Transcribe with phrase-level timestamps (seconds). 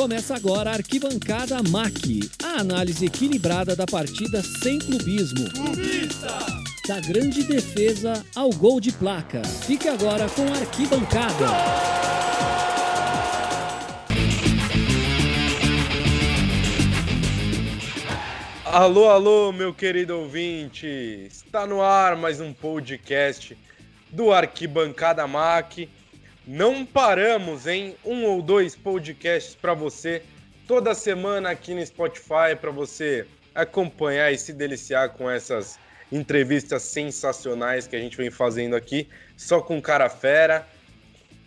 [0.00, 5.50] Começa agora a Arquibancada MAC, a análise equilibrada da partida sem clubismo.
[5.50, 6.38] Clubista!
[6.88, 9.42] Da grande defesa ao gol de placa.
[9.44, 11.46] Fique agora com a Arquibancada.
[18.64, 20.86] Alô, alô, meu querido ouvinte!
[21.30, 23.54] Está no ar mais um podcast
[24.08, 25.90] do Arquibancada MAC
[26.50, 30.20] não paramos em um ou dois podcasts para você
[30.66, 35.78] toda semana aqui no Spotify para você acompanhar e se deliciar com essas
[36.10, 40.66] entrevistas sensacionais que a gente vem fazendo aqui, só com cara fera.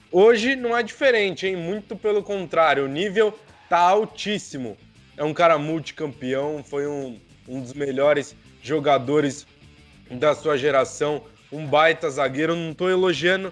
[0.10, 1.58] Hoje não é diferente, hein?
[1.58, 4.78] Muito pelo contrário, o nível tá altíssimo.
[5.18, 9.46] É um cara multicampeão, foi um, um dos melhores jogadores
[10.10, 12.56] da sua geração, um baita zagueiro.
[12.56, 13.52] Não estou elogiando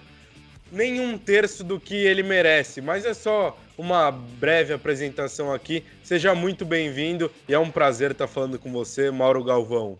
[0.72, 5.84] nem um terço do que ele merece, mas é só uma breve apresentação aqui.
[6.02, 9.98] Seja muito bem-vindo e é um prazer estar falando com você, Mauro Galvão.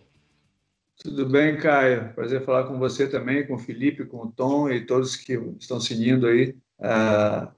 [0.97, 2.11] Tudo bem, Caio?
[2.13, 5.79] Prazer falar com você também, com o Felipe, com o Tom e todos que estão
[5.79, 7.51] seguindo aí uh,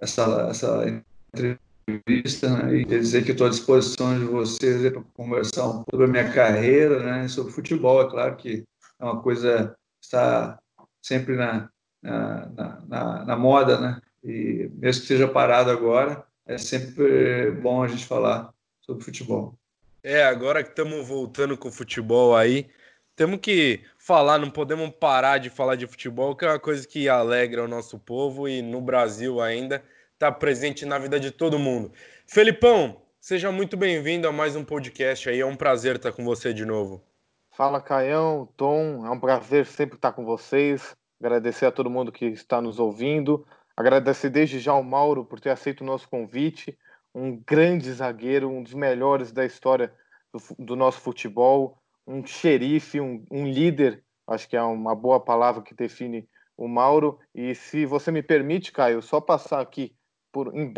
[0.00, 2.76] essa, essa entrevista né?
[2.76, 6.32] e dizer que estou à disposição de vocês para conversar um pouco sobre a minha
[6.32, 7.28] carreira, né?
[7.28, 8.64] sobre futebol, é claro que
[8.98, 10.58] é uma coisa que está
[11.02, 11.68] sempre na,
[12.02, 14.00] na, na, na, moda, né?
[14.24, 19.54] E mesmo que seja parado agora, é sempre bom a gente falar sobre futebol.
[20.02, 22.68] É, agora que estamos voltando com o futebol aí,
[23.14, 27.08] temos que falar, não podemos parar de falar de futebol, que é uma coisa que
[27.08, 29.82] alegra o nosso povo e no Brasil ainda
[30.14, 31.92] está presente na vida de todo mundo.
[32.26, 36.54] Felipão, seja muito bem-vindo a mais um podcast aí, é um prazer estar com você
[36.54, 37.02] de novo.
[37.50, 42.24] Fala, Caião, Tom, é um prazer sempre estar com vocês agradecer a todo mundo que
[42.26, 46.76] está nos ouvindo, agradecer desde já ao Mauro por ter aceito o nosso convite,
[47.14, 49.92] um grande zagueiro, um dos melhores da história
[50.32, 55.62] do, do nosso futebol, um xerife, um, um, líder, acho que é uma boa palavra
[55.62, 57.18] que define o Mauro.
[57.34, 59.94] E se você me permite, Caio, só passar aqui
[60.32, 60.72] por em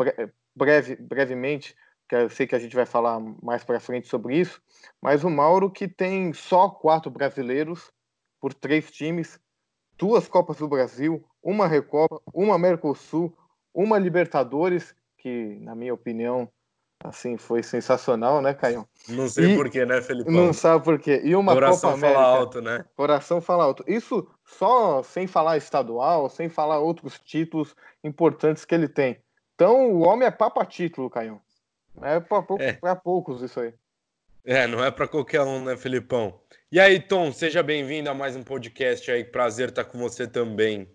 [0.55, 1.75] breve, brevemente,
[2.07, 4.61] que eu sei que a gente vai falar mais para frente sobre isso,
[5.01, 7.91] mas o Mauro que tem só quatro brasileiros
[8.39, 9.39] por três times,
[9.97, 13.35] duas Copas do Brasil, uma Recopa, uma Mercosul,
[13.73, 16.49] uma Libertadores, que, na minha opinião,
[17.03, 18.87] assim, foi sensacional, né, Caio?
[19.09, 20.31] Não sei porquê, né, Felipe?
[20.31, 21.21] Não sabe porquê.
[21.23, 22.21] E uma Coração Copa América.
[22.21, 22.85] fala alto, né?
[22.95, 23.83] Coração fala alto.
[23.87, 29.21] Isso só sem falar estadual, sem falar outros títulos importantes que ele tem.
[29.55, 31.41] Então, o homem é papa título, Caio.
[32.01, 32.95] É para é.
[32.95, 33.73] poucos isso aí.
[34.45, 36.37] É, não é para qualquer um, né, Felipão?
[36.69, 39.23] E aí, Tom, seja bem-vindo a mais um podcast aí.
[39.23, 40.85] Prazer estar com você também.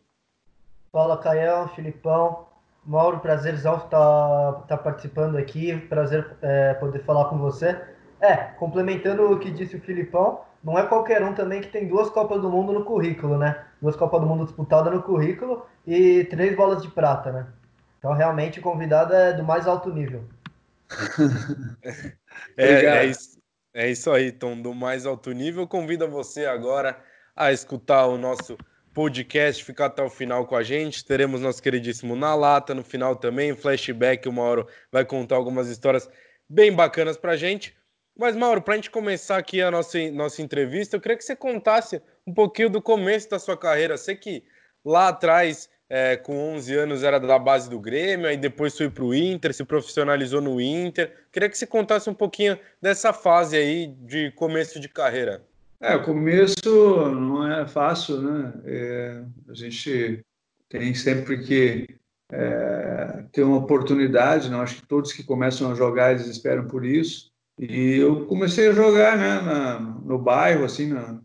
[0.92, 2.46] Fala, Caião, Filipão.
[2.84, 5.74] Mauro, prazerzão estar tá, tá participando aqui.
[5.88, 7.80] Prazer é, poder falar com você.
[8.20, 12.10] É, complementando o que disse o Filipão, não é qualquer um também que tem duas
[12.10, 13.64] Copas do Mundo no currículo, né?
[13.80, 17.46] Duas Copas do Mundo disputadas no currículo e três bolas de prata, né?
[17.98, 20.22] Então, realmente, o convidado é do mais alto nível.
[22.56, 23.37] é, é, isso.
[23.78, 25.64] É isso aí, Tom, do mais alto nível.
[25.64, 27.00] Convido você agora
[27.36, 28.58] a escutar o nosso
[28.92, 31.04] podcast, ficar até o final com a gente.
[31.04, 34.28] Teremos nosso queridíssimo Na Lata no final também, flashback.
[34.28, 36.10] O Mauro vai contar algumas histórias
[36.48, 37.72] bem bacanas pra gente.
[38.18, 41.36] Mas, Mauro, para a gente começar aqui a nossa, nossa entrevista, eu queria que você
[41.36, 43.96] contasse um pouquinho do começo da sua carreira.
[43.96, 44.42] Sei que
[44.84, 49.04] lá atrás é, com 11 anos era da base do Grêmio, aí depois foi para
[49.04, 51.12] o Inter, se profissionalizou no Inter.
[51.32, 55.42] Queria que você contasse um pouquinho dessa fase aí de começo de carreira.
[55.80, 58.52] É, o começo não é fácil, né?
[58.64, 60.20] É, a gente
[60.68, 61.86] tem sempre que
[62.30, 64.58] é, ter uma oportunidade, não?
[64.58, 64.64] Né?
[64.64, 67.30] Acho que todos que começam a jogar, eles esperam por isso.
[67.58, 71.20] E eu comecei a jogar, né, na, no bairro, assim, na,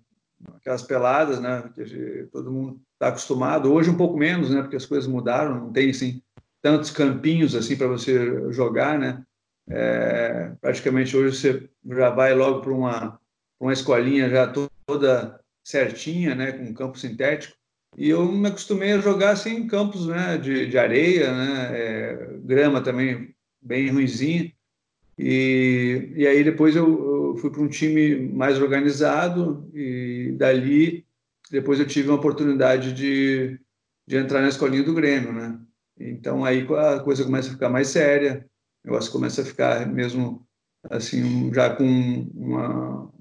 [0.64, 3.72] aquelas peladas, né, que todo mundo está acostumado.
[3.72, 4.62] Hoje um pouco menos, né?
[4.62, 6.22] Porque as coisas mudaram, não tem assim
[6.62, 9.22] tantos campinhos assim para você jogar, né?
[9.70, 13.20] É, praticamente hoje você já vai logo para uma
[13.60, 14.52] uma escolinha já
[14.86, 16.54] toda certinha, né?
[16.54, 17.56] Com campo sintético.
[17.98, 20.38] E eu me acostumei a jogar assim em campos, né?
[20.38, 21.70] De, de areia, né?
[21.74, 24.52] É, grama também bem ruizinha.
[25.18, 26.88] E, e aí depois eu,
[27.38, 31.06] fui para um time mais organizado e dali
[31.52, 33.60] depois eu tive uma oportunidade de,
[34.08, 35.60] de entrar na escolinha do Grêmio, né?
[36.00, 36.66] Então aí
[36.96, 38.46] a coisa começa a ficar mais séria,
[38.84, 40.46] o negócio começa a ficar mesmo
[40.90, 41.86] assim já com
[42.34, 43.12] uma,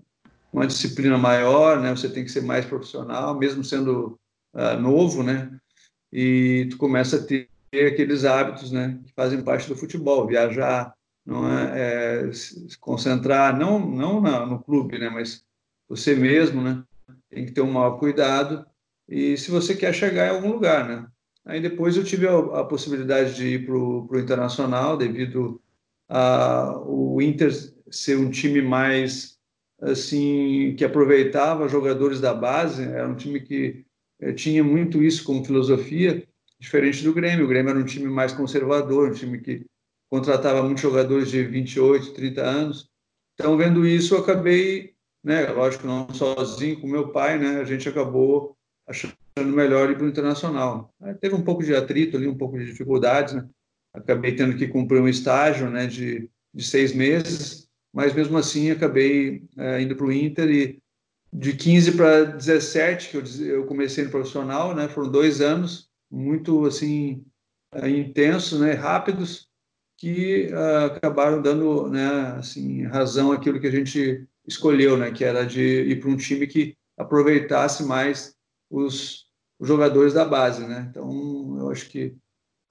[0.52, 1.90] uma disciplina maior, né?
[1.90, 4.18] Você tem que ser mais profissional, mesmo sendo
[4.54, 5.50] uh, novo, né?
[6.12, 11.48] E tu começa a ter aqueles hábitos, né, que fazem parte do futebol, viajar, não
[11.48, 15.44] é, é se concentrar, não, não na, no clube, né, mas
[15.88, 16.82] você mesmo, né,
[17.30, 18.66] tem que ter um maior cuidado
[19.08, 21.06] e se você quer chegar em algum lugar, né.
[21.44, 25.60] Aí depois eu tive a, a possibilidade de ir para o internacional devido
[26.08, 27.50] a o Inter
[27.90, 29.38] ser um time mais
[29.80, 33.84] assim que aproveitava jogadores da base, era um time que
[34.20, 36.26] eh, tinha muito isso como filosofia,
[36.60, 37.44] diferente do Grêmio.
[37.44, 39.66] O Grêmio era um time mais conservador, um time que
[40.12, 42.90] contratava muitos jogadores de 28, 30 anos.
[43.32, 44.92] Então, vendo isso, eu acabei,
[45.24, 48.54] né, lógico, não sozinho, com meu pai, né, a gente acabou
[48.86, 50.92] achando melhor ir para o internacional.
[51.00, 53.48] Aí teve um pouco de atrito ali, um pouco de dificuldades, né?
[53.94, 59.46] Acabei tendo que cumprir um estágio, né, de, de seis meses, mas mesmo assim acabei
[59.56, 60.78] é, indo para o Inter e
[61.32, 66.66] de 15 para 17 que eu, eu comecei no profissional, né, foram dois anos muito
[66.66, 67.24] assim
[67.72, 69.50] é, intensos, né, rápidos,
[70.02, 75.46] que uh, acabaram dando, né, assim, razão àquilo que a gente escolheu, né, que era
[75.46, 78.34] de ir para um time que aproveitasse mais
[78.68, 79.28] os,
[79.60, 80.88] os jogadores da base, né.
[80.90, 82.16] Então, eu acho que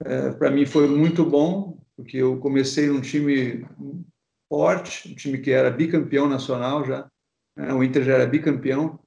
[0.04, 3.66] é, para mim foi muito bom, porque eu comecei num time
[4.46, 7.10] forte, um time que era bicampeão nacional já,
[7.56, 7.72] né?
[7.72, 9.00] o Inter já era bicampeão,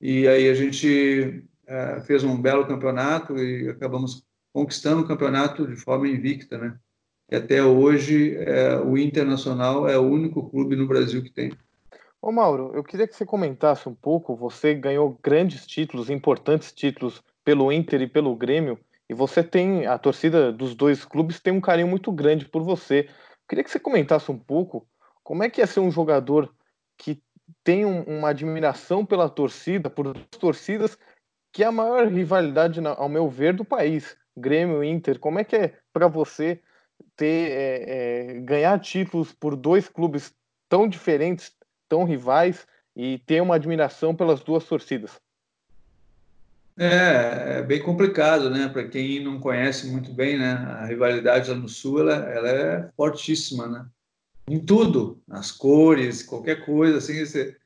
[0.00, 5.76] e aí a gente é, fez um belo campeonato e acabamos conquistando o campeonato de
[5.76, 6.76] forma invicta, né?
[7.30, 11.52] E até hoje é, o Internacional é o único clube no Brasil que tem.
[12.20, 14.34] Ô Mauro, eu queria que você comentasse um pouco.
[14.34, 18.78] Você ganhou grandes títulos, importantes títulos pelo Inter e pelo Grêmio,
[19.08, 23.08] e você tem a torcida dos dois clubes tem um carinho muito grande por você.
[23.48, 24.86] Queria que você comentasse um pouco
[25.22, 26.52] como é que é ser um jogador
[26.96, 27.22] que
[27.64, 30.98] tem um, uma admiração pela torcida, por duas torcidas,
[31.52, 34.16] que é a maior rivalidade, ao meu ver, do país.
[34.36, 35.18] Grêmio Inter.
[35.18, 36.60] Como é que é para você
[37.16, 37.84] ter é,
[38.36, 40.32] é, ganhar títulos por dois clubes
[40.68, 41.52] tão diferentes,
[41.88, 45.20] tão rivais e ter uma admiração pelas duas torcidas?
[46.78, 48.68] É, é bem complicado, né?
[48.68, 50.52] Para quem não conhece muito bem, né?
[50.52, 53.86] A rivalidade lá no Sul, ela, ela é fortíssima, né?
[54.48, 57.56] Em tudo, nas cores, qualquer coisa, assim, você,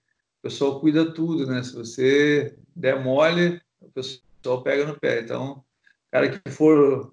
[0.41, 1.63] o pessoal cuida tudo, né?
[1.63, 5.21] Se você der mole, o pessoal pega no pé.
[5.21, 5.63] Então,
[6.11, 7.13] cara que for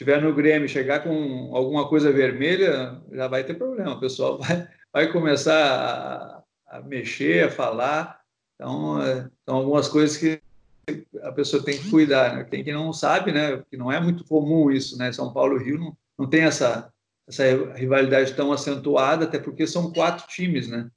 [0.00, 3.92] tiver no Grêmio chegar com alguma coisa vermelha, já vai ter problema.
[3.92, 8.18] O pessoal vai, vai começar a, a mexer, a falar.
[8.54, 10.40] Então, é, são algumas coisas que
[11.22, 12.34] a pessoa tem que cuidar.
[12.34, 12.44] Né?
[12.44, 13.62] Tem quem não sabe, né?
[13.70, 15.12] Que não é muito comum isso, né?
[15.12, 16.90] São Paulo e Rio não, não tem essa
[17.28, 17.44] essa
[17.74, 20.90] rivalidade tão acentuada, até porque são quatro times, né?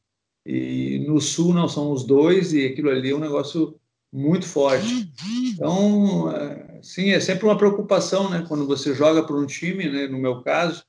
[0.46, 3.80] E no Sul não são os dois e aquilo ali é um negócio
[4.14, 5.12] muito forte.
[5.56, 8.46] Então, é, sim, é sempre uma preocupação, né?
[8.48, 10.08] Quando você joga por um time, né?
[10.08, 10.86] No meu caso,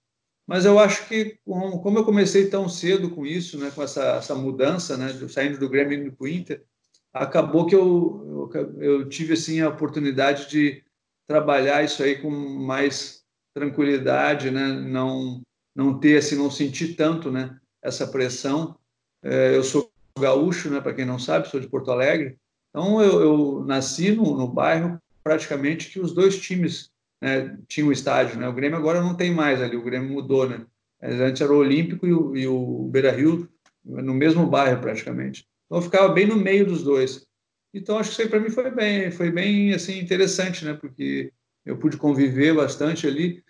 [0.46, 3.72] mas eu acho que como eu comecei tão cedo com isso, né?
[3.74, 5.08] Com essa, essa mudança, né?
[5.28, 6.62] Saindo do Grêmio indo para o Inter,
[7.14, 10.84] acabou que eu, eu, eu, tive assim a oportunidade de
[11.26, 13.24] trabalhar isso aí com mais
[13.54, 14.68] tranquilidade, né?
[14.68, 15.40] Não
[15.74, 17.58] não ter assim, não sentir tanto, né?
[17.82, 18.76] Essa pressão.
[19.22, 20.80] É, eu sou gaúcho, né?
[20.80, 22.38] Para quem não sabe, sou de Porto Alegre.
[22.74, 26.90] Então eu, eu nasci no, no, bairro praticamente que os dois times
[27.22, 28.48] né, tinham estádio, né?
[28.48, 30.66] O Grêmio agora não tem mais ali, o Grêmio mudou, né?
[31.00, 33.48] Antes era o Olímpico e o, e o Beira Rio
[33.84, 35.46] no mesmo bairro praticamente.
[35.66, 37.24] Então eu ficava bem no meio dos dois.
[37.72, 40.74] Então acho que isso aí para mim foi bem, foi bem assim interessante, né?
[40.74, 41.32] Porque
[41.64, 43.44] eu pude conviver bastante ali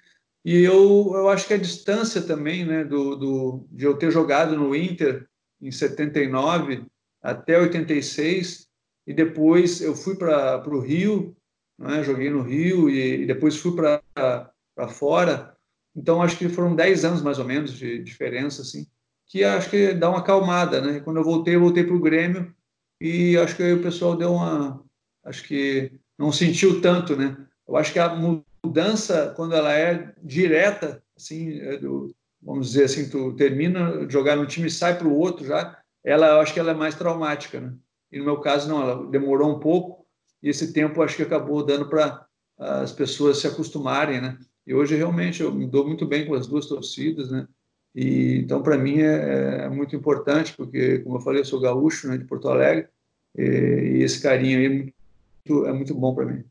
[0.45, 4.55] e eu, eu acho que a distância também, né, do, do de eu ter jogado
[4.55, 5.27] no Inter
[5.63, 6.85] em 79
[7.23, 8.64] até 86
[9.07, 11.37] e depois eu fui para o Rio,
[11.79, 15.57] né, joguei no Rio e, e depois fui para fora.
[15.97, 18.87] Então acho que foram 10 anos mais ou menos de diferença assim
[19.27, 21.01] que acho que dá uma acalmada, né?
[21.01, 22.55] Quando eu voltei, eu voltei para o Grêmio
[23.01, 24.83] e acho que o pessoal deu uma,
[25.25, 27.37] acho que não sentiu tanto, né?
[27.67, 33.09] Eu acho que a mudança quando ela é direta, assim, é do, vamos dizer assim,
[33.09, 36.53] tu termina de jogar no time e sai para o outro já, ela, eu acho
[36.53, 37.75] que ela é mais traumática, né?
[38.15, 40.07] E no meu caso não, ela demorou um pouco
[40.41, 42.25] e esse tempo acho que acabou dando para
[42.57, 44.39] as pessoas se acostumarem, né?
[44.65, 47.49] E hoje realmente eu me dou muito bem com as duas torcidas, né?
[47.93, 52.09] E, então, para mim, é, é, muito importante, porque, como eu falei, eu sou gaúcho,
[52.09, 52.89] né, de Porto Alegre,
[53.37, 56.45] e, e esse carinho aí é muito, é muito bom para mim.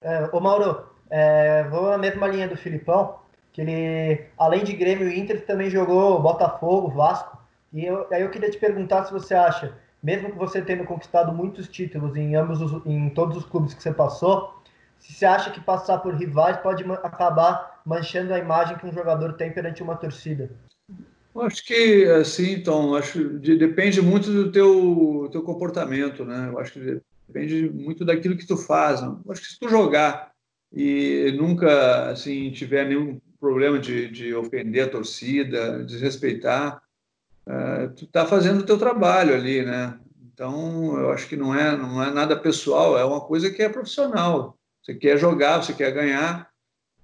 [0.00, 3.18] É, ô Mauro, é, vou na mesma linha do Filipão,
[3.52, 7.36] que ele, além de Grêmio e Inter, também jogou Botafogo, Vasco,
[7.72, 9.76] e eu, aí eu queria te perguntar se você acha,
[10.06, 13.82] mesmo que você tendo conquistado muitos títulos em ambos os, em todos os clubes que
[13.82, 14.54] você passou,
[15.00, 19.32] se você acha que passar por rivais pode acabar manchando a imagem que um jogador
[19.32, 20.48] tem perante uma torcida.
[21.34, 26.50] Acho que assim, então, acho de, depende muito do teu teu comportamento, né?
[26.52, 29.02] Eu acho que depende muito daquilo que tu faz.
[29.02, 29.12] Né?
[29.28, 30.30] Acho que se tu jogar
[30.72, 36.80] e nunca assim tiver nenhum problema de, de ofender a torcida, desrespeitar,
[37.48, 39.98] uh, tu tá fazendo o teu trabalho ali, né?
[40.32, 43.68] Então, eu acho que não é não é nada pessoal, é uma coisa que é
[43.68, 44.58] profissional.
[44.82, 46.50] Você quer jogar, você quer ganhar.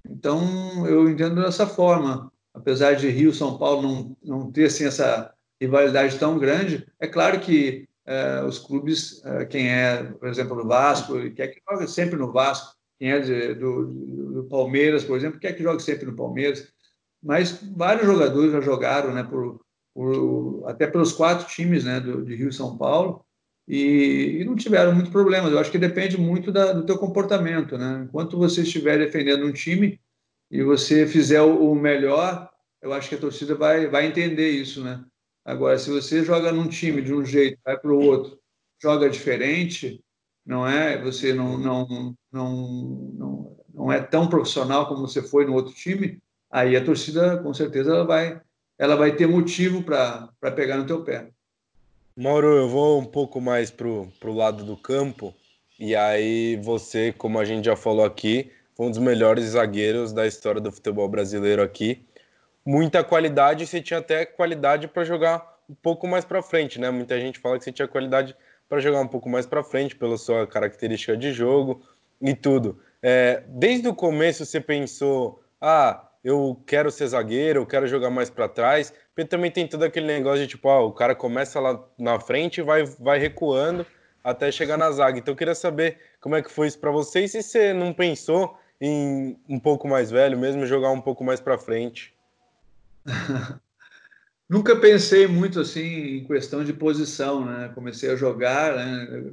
[0.08, 2.30] Então, eu entendo dessa forma.
[2.54, 7.40] Apesar de Rio São Paulo não, não ter assim, essa rivalidade tão grande, é claro
[7.40, 12.16] que é, os clubes, é, quem é, por exemplo, do Vasco, quer que jogue sempre
[12.16, 16.16] no Vasco, quem é de, do, do, Palmeiras, por exemplo, quer que jogue sempre no
[16.16, 16.68] Palmeiras.
[17.22, 19.60] Mas vários jogadores já jogaram, né, por,
[19.94, 23.24] por até pelos quatro times né, do, de Rio e São Paulo,
[23.66, 25.52] e, e, não tiveram muito problemas.
[25.52, 28.04] Eu acho que depende muito da, do teu comportamento, né?
[28.08, 30.00] Enquanto você estiver defendendo um time
[30.50, 32.50] e você fizer o, o melhor,
[32.82, 35.04] eu acho que a torcida vai, vai entender isso, né?
[35.44, 38.38] Agora, se você joga num time de um jeito, vai para o outro,
[38.80, 40.02] joga diferente,
[40.44, 41.00] não é?
[41.02, 46.20] Você não, não, não, não, não é tão profissional como você foi no outro time,
[46.50, 48.40] aí a torcida, com certeza, ela vai,
[48.78, 51.28] ela vai ter motivo para pegar no teu pé.
[52.16, 55.34] Mauro, eu vou um pouco mais pro, pro lado do campo.
[55.78, 60.26] E aí você, como a gente já falou aqui, foi um dos melhores zagueiros da
[60.26, 62.04] história do futebol brasileiro aqui.
[62.64, 66.90] Muita qualidade, você tinha até qualidade para jogar um pouco mais para frente, né?
[66.90, 68.36] Muita gente fala que você tinha qualidade
[68.68, 71.82] para jogar um pouco mais para frente pela sua característica de jogo
[72.20, 72.78] e tudo.
[73.02, 78.30] É, desde o começo você pensou, ah, eu quero ser zagueiro, eu quero jogar mais
[78.30, 81.82] para trás, porque também tem todo aquele negócio de tipo, ah, o cara começa lá
[81.98, 83.84] na frente e vai, vai recuando
[84.22, 85.18] até chegar na zaga.
[85.18, 87.92] Então eu queria saber como é que foi isso para você e se você não
[87.92, 92.14] pensou em um pouco mais velho mesmo, jogar um pouco mais para frente.
[94.48, 97.70] Nunca pensei muito assim em questão de posição, né?
[97.74, 99.32] Comecei a jogar né?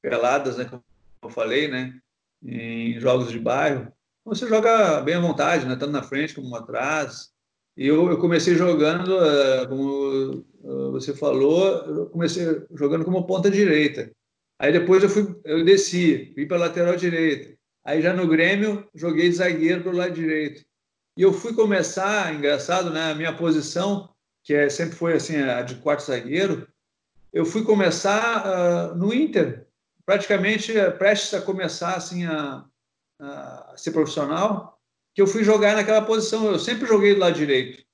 [0.00, 0.64] peladas, né?
[0.64, 0.82] Como
[1.22, 1.94] eu falei, né?
[2.42, 3.93] Em jogos de bairro
[4.24, 5.76] você joga bem à vontade, né?
[5.76, 7.30] tanto na frente como atrás.
[7.76, 13.50] E eu, eu comecei jogando, uh, como uh, você falou, eu comecei jogando como ponta
[13.50, 14.10] direita.
[14.58, 17.54] Aí depois eu fui, eu desci, fui para lateral direita.
[17.84, 20.64] Aí já no Grêmio joguei zagueiro para o lado direito.
[21.16, 23.10] E eu fui começar, engraçado, né?
[23.10, 24.08] A minha posição,
[24.42, 26.66] que é, sempre foi assim a de quarto zagueiro,
[27.32, 29.66] eu fui começar uh, no Inter,
[30.06, 32.64] praticamente prestes a começar assim a,
[33.20, 34.78] a ser profissional,
[35.14, 36.46] que eu fui jogar naquela posição.
[36.46, 37.84] Eu sempre joguei do lado direito.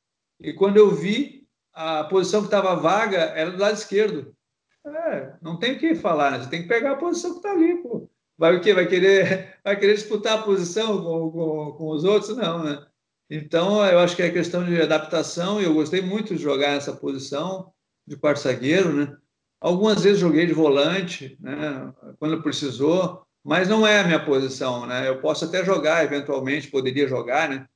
[0.40, 4.34] E quando eu vi, a posição que estava vaga era do lado esquerdo.
[4.86, 6.38] É, não tem o que falar, né?
[6.38, 8.08] Você tem que pegar a posição que está ali, pô.
[8.38, 8.72] Vai o quê?
[8.72, 12.34] Vai querer, vai querer disputar a posição com, com, com os outros?
[12.36, 12.86] Não, né?
[13.28, 17.72] Então, eu acho que é questão de adaptação eu gostei muito de jogar nessa posição
[18.04, 19.16] de quarto zagueiro, né?
[19.60, 21.92] Algumas vezes joguei de volante, né?
[22.18, 25.08] Quando precisou, mas não é a minha posição, né?
[25.08, 27.66] Eu posso até jogar, eventualmente, poderia jogar, né?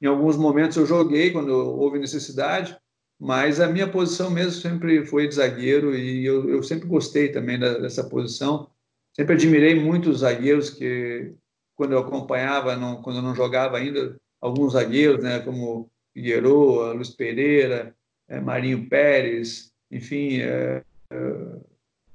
[0.00, 2.76] Em alguns momentos eu joguei quando houve necessidade,
[3.18, 7.58] mas a minha posição mesmo sempre foi de zagueiro e eu, eu sempre gostei também
[7.58, 8.68] da, dessa posição.
[9.14, 11.32] Sempre admirei muito os zagueiros que,
[11.74, 15.40] quando eu acompanhava, não, quando eu não jogava ainda, alguns zagueiros, né?
[15.40, 17.94] Como Figueiredo, Luiz Pereira,
[18.28, 21.16] é, Marinho Pérez, enfim, é, é,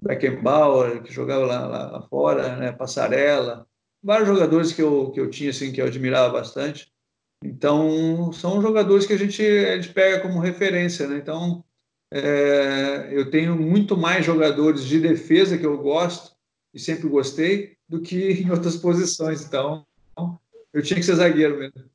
[0.02, 2.72] Beckenbauer, que jogava lá, lá, fora, né?
[2.72, 3.68] Passarella,
[4.02, 6.92] vários jogadores que eu, que eu tinha, assim, que eu admirava bastante.
[7.44, 11.18] Então, são jogadores que a gente, a gente pega como referência, né?
[11.18, 11.64] Então,
[12.12, 16.36] é, eu tenho muito mais jogadores de defesa que eu gosto
[16.74, 19.46] e sempre gostei do que em outras posições.
[19.46, 19.86] Então,
[20.74, 21.90] eu tinha que ser zagueiro mesmo.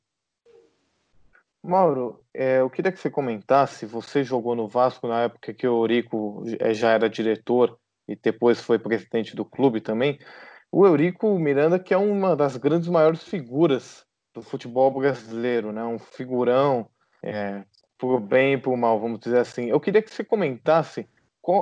[1.63, 3.85] Mauro, é, eu queria que você comentasse.
[3.85, 8.59] Você jogou no Vasco na época que o Eurico é, já era diretor e depois
[8.59, 10.19] foi presidente do clube também,
[10.71, 15.83] o Eurico Miranda, que é uma das grandes maiores figuras do futebol brasileiro, né?
[15.83, 16.89] um figurão,
[17.23, 17.63] é,
[17.97, 19.69] por bem e por mal, vamos dizer assim.
[19.69, 21.07] Eu queria que você comentasse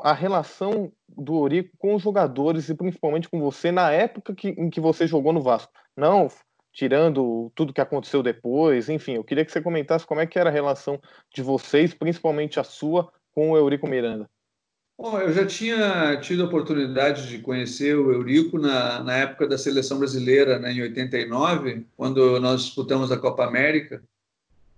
[0.02, 4.70] a relação do Eurico com os jogadores e principalmente com você na época que, em
[4.70, 5.72] que você jogou no Vasco.
[5.96, 6.30] Não
[6.74, 10.50] tirando tudo que aconteceu depois, enfim, eu queria que você comentasse como é que era
[10.50, 11.00] a relação
[11.32, 14.28] de vocês, principalmente a sua, com o Eurico Miranda.
[14.96, 19.58] Bom, eu já tinha tido a oportunidade de conhecer o Eurico na, na época da
[19.58, 24.04] seleção brasileira, né, em 89, quando nós disputamos a Copa América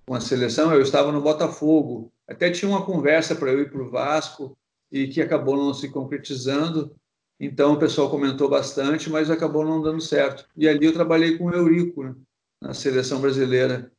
[0.06, 0.74] com a seleção.
[0.74, 2.12] Eu estava no Botafogo.
[2.28, 4.58] Até tinha uma conversa para eu ir para o Vasco
[4.90, 6.96] e que acabou não se concretizando.
[7.38, 10.48] Então o pessoal comentou bastante, mas acabou não dando certo.
[10.56, 12.16] E ali eu trabalhei com o Eurico, né,
[12.62, 13.92] na seleção brasileira.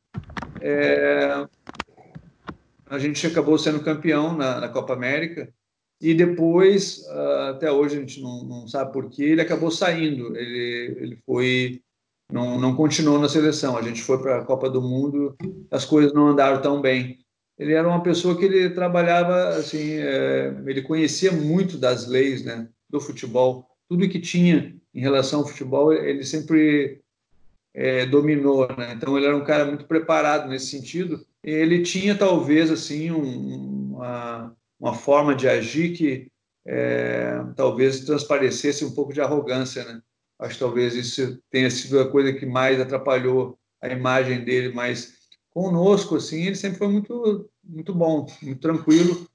[0.59, 1.45] É...
[2.87, 5.53] A gente acabou sendo campeão na, na Copa América
[5.99, 10.35] e depois, uh, até hoje a gente não, não sabe por que, ele acabou saindo.
[10.37, 11.81] Ele, ele foi,
[12.31, 13.75] não, não continuou na seleção.
[13.75, 15.35] A gente foi para a Copa do Mundo,
[15.71, 17.19] as coisas não andaram tão bem.
[17.57, 22.69] Ele era uma pessoa que ele trabalhava assim, é, ele conhecia muito das leis, né,
[22.87, 23.67] do futebol.
[23.89, 27.01] Tudo que tinha em relação ao futebol, ele sempre
[27.73, 28.93] é, dominou, né?
[28.93, 31.25] Então ele era um cara muito preparado nesse sentido.
[31.43, 36.31] Ele tinha talvez assim um, uma uma forma de agir que
[36.65, 40.01] é, talvez transparecesse um pouco de arrogância, né?
[40.39, 45.13] Acho que talvez isso tenha sido a coisa que mais atrapalhou a imagem dele, mas
[45.49, 49.27] conosco, assim, ele sempre foi muito, muito bom, muito tranquilo.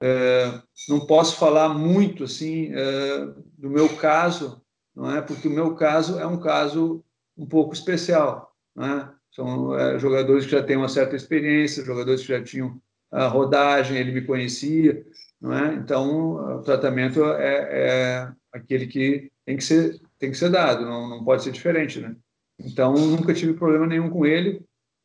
[0.00, 3.26] É, não posso falar muito, assim, é,
[3.56, 4.60] do meu caso,
[4.94, 5.22] não é?
[5.22, 7.04] Porque o meu caso é um caso
[7.36, 9.08] um pouco especial, é?
[9.30, 13.96] São é, jogadores que já têm uma certa experiência, jogadores que já tinham a rodagem,
[13.96, 15.04] ele me conhecia,
[15.40, 15.74] não é?
[15.74, 21.08] Então, o tratamento é, é, aquele que tem que ser tem que ser dado, não,
[21.08, 22.14] não pode ser diferente, né?
[22.58, 24.60] Então, nunca tive problema nenhum com ele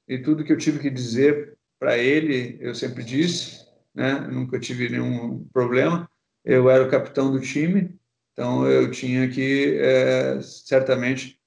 [0.07, 4.19] e tudo que eu tive que dizer para ele, eu sempre disse, né?
[4.31, 6.09] Nunca tive nenhum problema.
[6.43, 7.95] Eu era o capitão do time,
[8.33, 11.39] então eu tinha que é, certamente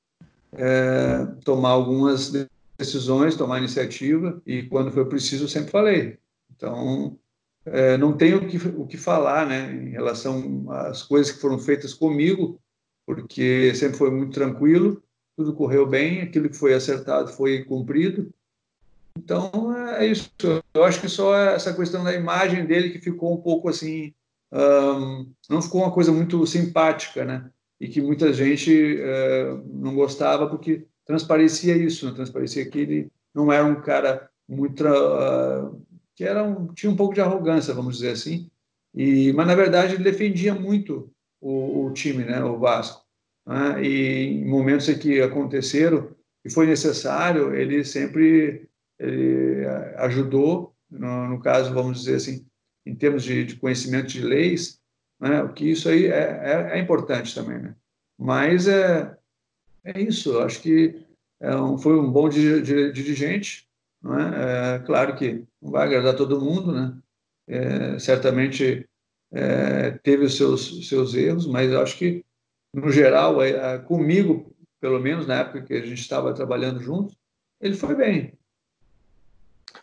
[0.52, 2.32] é, tomar algumas
[2.78, 6.18] decisões, tomar iniciativa e quando foi preciso eu sempre falei
[6.56, 7.18] então,
[7.64, 11.58] é, não tenho o que, o que falar né, em relação às coisas que foram
[11.58, 12.60] feitas comigo,
[13.04, 15.02] porque sempre foi muito tranquilo,
[15.36, 18.32] tudo correu bem, aquilo que foi acertado foi cumprido.
[19.16, 20.30] Então, é isso.
[20.74, 24.12] Eu acho que só essa questão da imagem dele que ficou um pouco assim.
[24.52, 27.50] Um, não ficou uma coisa muito simpática, né?
[27.80, 32.12] E que muita gente uh, não gostava porque transparecia isso, né?
[32.14, 35.85] transparecia que ele não era um cara muito uh,
[36.16, 38.50] que era um, tinha um pouco de arrogância, vamos dizer assim.
[38.94, 43.04] E, mas, na verdade, ele defendia muito o, o time, né, o Vasco.
[43.46, 43.84] Né?
[43.84, 46.10] E em momentos em que aconteceram
[46.44, 48.66] e foi necessário, ele sempre
[48.98, 52.46] ele ajudou, no, no, caso, vamos dizer assim,
[52.86, 54.80] em termos de, de conhecimento de leis,
[55.20, 57.58] né, o que isso aí é, é, é importante também.
[57.58, 57.74] Né?
[58.18, 59.14] Mas é,
[59.84, 61.04] é isso, acho que
[61.40, 64.76] é um, foi um bom dirigente, não é?
[64.76, 64.78] é?
[64.80, 66.96] claro que não vai agradar todo mundo, né?
[67.48, 68.88] É, certamente
[69.32, 72.24] é, teve os seus, seus erros, mas acho que,
[72.72, 77.16] no geral, é, é, comigo, pelo menos na época que a gente estava trabalhando juntos,
[77.60, 78.32] ele foi bem.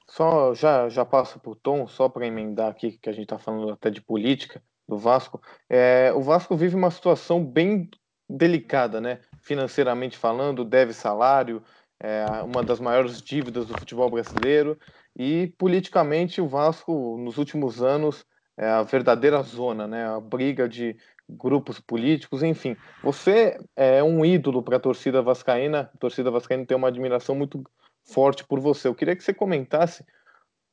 [0.07, 3.39] Só já, já passo para o Tom, só para emendar aqui, que a gente está
[3.39, 5.41] falando até de política do Vasco.
[5.69, 7.89] É, o Vasco vive uma situação bem
[8.29, 9.19] delicada, né?
[9.41, 11.63] Financeiramente falando, deve salário,
[12.03, 14.77] é uma das maiores dívidas do futebol brasileiro.
[15.17, 18.25] E politicamente, o Vasco, nos últimos anos,
[18.57, 20.05] é a verdadeira zona, né?
[20.05, 20.97] a briga de
[21.29, 22.75] grupos políticos, enfim.
[23.01, 27.63] Você é um ídolo para a torcida vascaína, a torcida vascaína tem uma admiração muito
[28.03, 28.89] forte por você.
[28.89, 30.05] Eu queria que você comentasse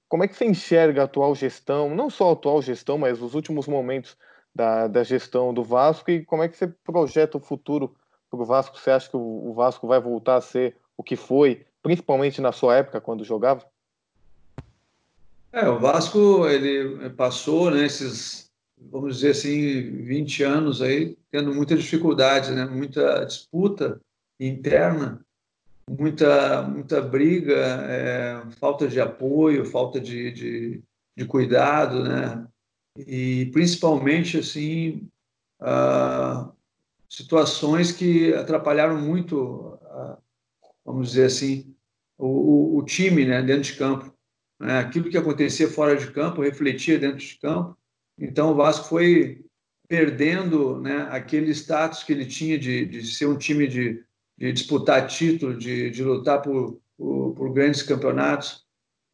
[0.08, 3.36] como é que você enxerga a atual gestão, não só a atual gestão, mas os
[3.36, 4.16] últimos momentos
[4.52, 7.94] da, da gestão do Vasco e como é que você projeta o futuro
[8.28, 8.76] para o Vasco?
[8.76, 12.52] Você acha que o, o Vasco vai voltar a ser o que foi, principalmente na
[12.52, 13.64] sua época, quando jogava?
[15.50, 21.74] É, o Vasco ele passou né, esses, vamos dizer assim, 20 anos aí tendo muita
[21.74, 23.98] dificuldade, né, muita disputa
[24.38, 25.24] interna,
[25.88, 30.82] muita, muita briga, é, falta de apoio, falta de, de,
[31.16, 32.46] de, cuidado, né,
[32.98, 35.08] e principalmente assim
[35.58, 36.50] ah,
[37.08, 39.69] situações que atrapalharam muito
[40.84, 41.74] vamos dizer assim,
[42.18, 44.14] o, o time né, dentro de campo.
[44.60, 44.78] Né?
[44.78, 47.76] Aquilo que acontecia fora de campo refletia dentro de campo.
[48.18, 49.44] Então o Vasco foi
[49.88, 54.04] perdendo né, aquele status que ele tinha de, de ser um time de,
[54.38, 58.64] de disputar título, de, de lutar por, por, por, grandes campeonatos.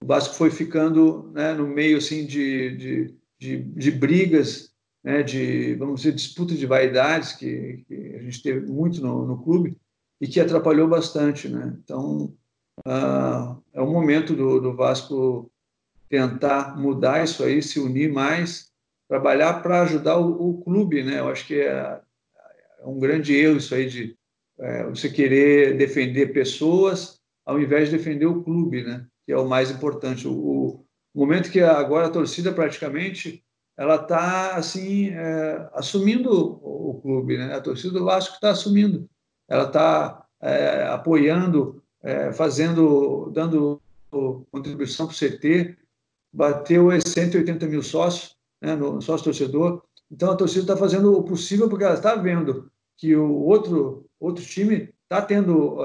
[0.02, 6.00] O Vasco foi ficando né, no meio assim de, de, de, brigas, né, de vamos
[6.00, 9.78] dizer disputa de vaidades que, que a gente teve muito no, no clube
[10.20, 11.76] e que atrapalhou bastante, né?
[11.82, 12.34] Então,
[12.86, 15.50] uh, é o momento do, do, Vasco
[16.08, 18.70] tentar mudar isso aí, se unir mais,
[19.08, 21.20] trabalhar para ajudar o, o, clube, né?
[21.20, 22.00] Eu acho que é,
[22.80, 24.16] é um grande erro isso aí de
[24.58, 29.06] é, você querer defender pessoas ao invés de defender o clube, né?
[29.24, 30.26] Que é o mais importante.
[30.26, 33.44] O, o momento que agora a torcida praticamente
[33.78, 37.54] ela está assim é, assumindo o, o, clube, né?
[37.54, 39.08] A torcida do Vasco está assumindo,
[39.48, 43.80] ela está é, apoiando, é, fazendo, dando
[44.50, 45.76] contribuição para o CT,
[46.32, 49.82] bateu os 180 mil sócios, né, no sócio torcedor.
[50.10, 54.44] Então a torcida está fazendo o possível porque ela está vendo que o outro outro
[54.44, 55.78] time está tendo,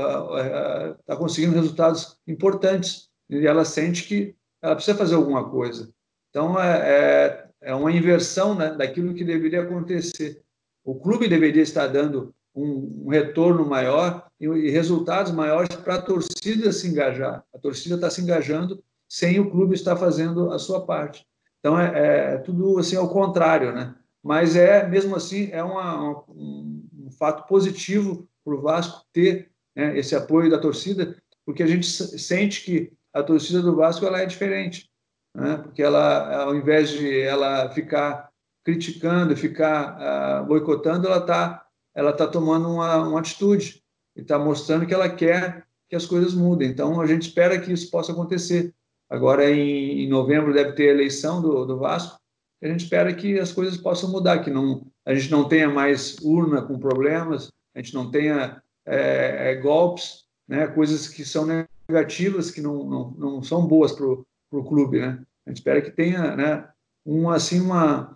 [0.99, 5.91] está conseguindo resultados importantes e ela sente que ela precisa fazer alguma coisa.
[6.29, 10.41] Então é, é, é uma inversão né, daquilo que deveria acontecer.
[10.83, 16.01] O clube deveria estar dando um, um retorno maior e, e resultados maiores para a
[16.01, 17.43] torcida se engajar.
[17.53, 21.25] A torcida está se engajando sem o clube estar fazendo a sua parte.
[21.59, 23.95] Então é, é tudo assim ao contrário, né?
[24.23, 29.97] Mas é mesmo assim é uma, um, um fato positivo para o Vasco ter né,
[29.97, 34.25] esse apoio da torcida, porque a gente sente que a torcida do Vasco ela é
[34.25, 34.89] diferente,
[35.35, 35.57] né?
[35.57, 38.29] Porque ela, ao invés de ela ficar
[38.63, 43.83] criticando, ficar uh, boicotando, ela está ela tá tomando uma, uma atitude
[44.15, 46.69] e está mostrando que ela quer que as coisas mudem.
[46.69, 48.73] Então a gente espera que isso possa acontecer.
[49.09, 52.17] Agora em, em novembro deve ter a eleição do, do Vasco.
[52.63, 56.15] A gente espera que as coisas possam mudar, que não a gente não tenha mais
[56.21, 61.45] urna com problemas, a gente não tenha é, é, golpes, né, coisas que são
[61.89, 64.99] negativas, que não, não, não são boas para o clube.
[64.99, 65.19] Né?
[65.45, 66.69] A gente espera que tenha né,
[67.03, 68.15] uma, assim, uma,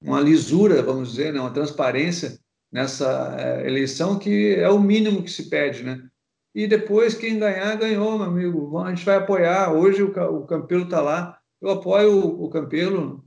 [0.00, 2.39] uma lisura, vamos dizer, né, uma transparência
[2.72, 5.82] nessa é, eleição, que é o mínimo que se pede.
[5.82, 6.02] Né?
[6.54, 8.78] E depois, quem ganhar, ganhou, meu amigo.
[8.78, 9.72] A gente vai apoiar.
[9.72, 11.38] Hoje o, o Campelo está lá.
[11.60, 13.22] Eu apoio o, o Campelo,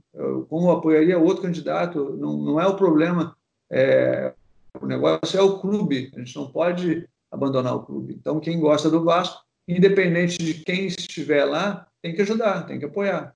[0.48, 2.16] como apoiaria outro candidato.
[2.16, 3.36] Não, não é o problema.
[3.70, 4.32] É,
[4.80, 8.14] o negócio é o clube, a gente não pode abandonar o clube.
[8.14, 12.84] Então, quem gosta do Vasco, independente de quem estiver lá, tem que ajudar, tem que
[12.84, 13.34] apoiar.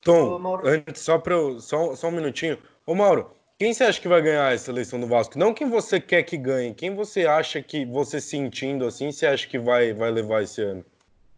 [0.00, 2.58] Tom, antes, só, pra eu, só, só um minutinho.
[2.86, 5.36] Ô, Mauro, quem você acha que vai ganhar essa eleição do Vasco?
[5.36, 9.48] Não quem você quer que ganhe, quem você acha que, você sentindo assim, você acha
[9.48, 10.84] que vai, vai levar esse ano?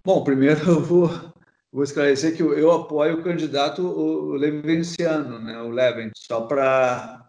[0.04, 1.08] Bom, primeiro eu vou,
[1.72, 7.26] vou esclarecer que eu, apoio o candidato o Levenciano, né, o Leven, só para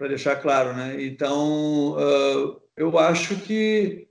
[0.00, 1.00] deixar claro, né?
[1.04, 4.08] Então, uh, eu acho que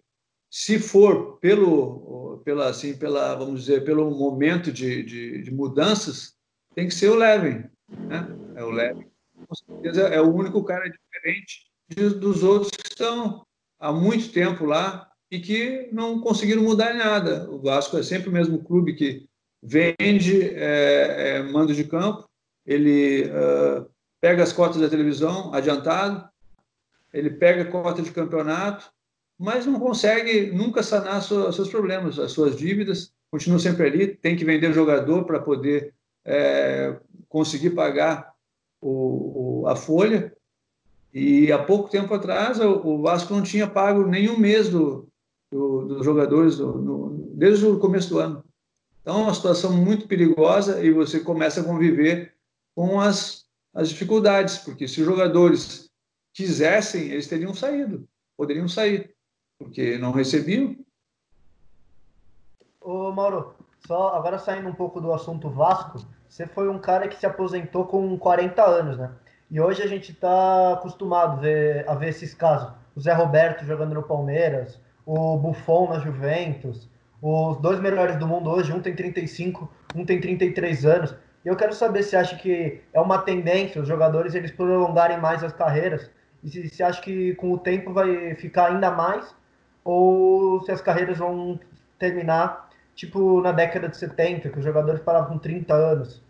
[0.50, 6.36] se for pelo, pela, assim, pela, vamos dizer, pelo momento de, de, de mudanças,
[6.74, 8.26] tem que ser o Levin, né?
[8.56, 9.14] É o Levin.
[9.48, 11.66] Com certeza é o único cara diferente
[12.20, 13.46] dos outros que estão
[13.80, 17.50] há muito tempo lá e que não conseguiram mudar nada.
[17.50, 19.28] O Vasco é sempre o mesmo clube que
[19.62, 22.30] vende é, é, mando de campo,
[22.66, 23.90] ele uh,
[24.22, 26.28] pega as cotas da televisão adiantado,
[27.12, 28.92] ele pega a cota de campeonato,
[29.38, 34.46] mas não consegue nunca sanar seus problemas, as suas dívidas, continua sempre ali, tem que
[34.46, 38.35] vender jogador para poder é, conseguir pagar
[38.82, 40.36] o, o, a folha.
[41.14, 45.08] E há pouco tempo atrás o, Vasco não tinha pago nenhum mês do,
[45.52, 48.44] do, dos jogadores do, no, desde o começo do ano.
[49.02, 52.34] Então é uma situação muito perigosa e você começa a conviver
[52.76, 55.92] com as as dificuldades, porque se os jogadores
[56.34, 58.08] quisessem, eles teriam saído,
[58.38, 59.14] poderiam sair,
[59.60, 60.78] porque não recebiam.
[62.80, 63.54] Ô Mauro,
[63.86, 66.00] só agora saindo um pouco do assunto Vasco,
[66.36, 69.10] você foi um cara que se aposentou com 40 anos, né?
[69.50, 72.74] E hoje a gente está acostumado ver, a ver esses casos.
[72.94, 76.90] O Zé Roberto jogando no Palmeiras, o Buffon na Juventus,
[77.22, 81.16] os dois melhores do mundo hoje, um tem 35, um tem 33 anos.
[81.46, 85.54] Eu quero saber se acha que é uma tendência os jogadores eles prolongarem mais as
[85.54, 86.12] carreiras
[86.44, 89.34] e se, se acha que com o tempo vai ficar ainda mais
[89.86, 91.58] ou se as carreiras vão
[91.98, 96.25] terminar tipo na década de 70, que os jogadores paravam com 30 anos.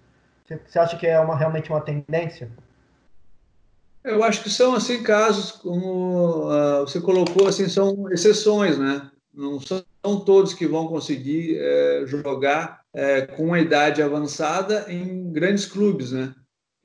[0.47, 2.49] Você, acha que é uma, realmente uma tendência?
[4.03, 9.10] Eu acho que são assim casos como uh, você colocou assim são exceções, né?
[9.34, 9.84] Não são
[10.23, 16.34] todos que vão conseguir é, jogar é, com a idade avançada em grandes clubes, né?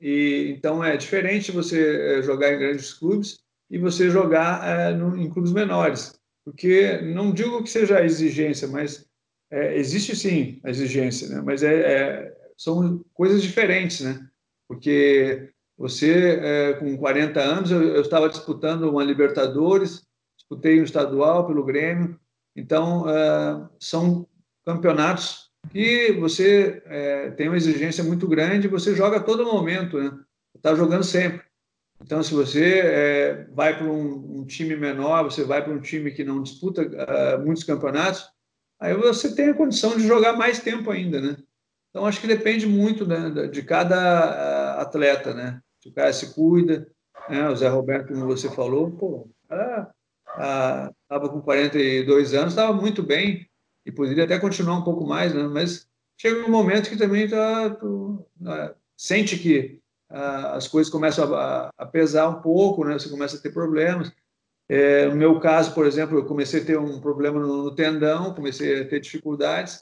[0.01, 5.15] E, então é diferente você é, jogar em grandes clubes e você jogar é, no,
[5.15, 9.05] em clubes menores, porque não digo que seja a exigência, mas
[9.51, 11.41] existe sim a exigência, né?
[11.45, 14.27] Mas é, é são coisas diferentes, né?
[14.67, 20.05] Porque você com 40 anos eu, eu estava disputando uma Libertadores,
[20.37, 22.19] disputei um estadual pelo Grêmio,
[22.55, 23.05] então
[23.79, 24.27] são
[24.63, 30.11] campeonatos que você é, tem uma exigência muito grande, você joga a todo momento, né?
[30.55, 31.45] Está jogando sempre.
[32.03, 36.11] Então, se você é, vai para um, um, time menor, você vai para um time
[36.11, 38.27] que não disputa uh, muitos campeonatos,
[38.79, 41.37] aí você tem a condição de jogar mais tempo ainda, né?
[41.91, 45.61] Então, acho que depende muito né, de cada atleta, né?
[45.83, 46.89] Se o cara se cuida,
[47.29, 47.49] né?
[47.49, 53.45] O Zé Roberto, como você falou, pô, estava com 42 anos, estava muito bem
[53.85, 55.43] e poderia até continuar um pouco mais, né?
[55.43, 58.73] Mas chega um momento que também tá, tu, né?
[58.95, 62.93] sente que ah, as coisas começam a, a, pesar um pouco, né?
[62.93, 64.11] Você começa a ter problemas.
[64.69, 68.33] É, no meu caso, por exemplo, eu comecei a ter um problema no, no tendão,
[68.33, 69.81] comecei a ter dificuldades.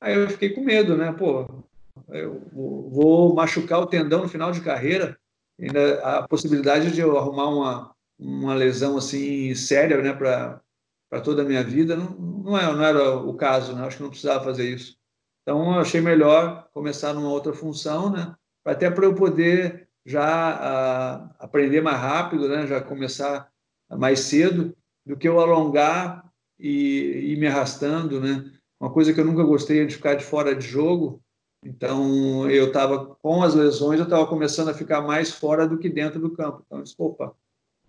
[0.00, 1.12] Aí eu fiquei com medo, né?
[1.12, 1.64] Pô,
[2.08, 5.18] eu vou machucar o tendão no final de carreira.
[5.58, 11.44] Ainda a possibilidade de eu arrumar uma, uma lesão assim séria, né, para toda a
[11.44, 13.86] minha vida, não, não, é, não era o caso, né?
[13.86, 14.96] Acho que não precisava fazer isso.
[15.42, 18.34] Então, eu achei melhor começar numa outra função, né?
[18.64, 22.66] Até para eu poder já uh, aprender mais rápido, né?
[22.66, 23.48] Já começar
[23.88, 26.28] mais cedo, do que eu alongar
[26.58, 28.44] e ir me arrastando, né?
[28.80, 31.20] Uma coisa que eu nunca gostei é de ficar de fora de jogo.
[31.64, 35.88] Então, eu estava com as lesões, eu estava começando a ficar mais fora do que
[35.88, 36.62] dentro do campo.
[36.66, 37.34] Então, opa,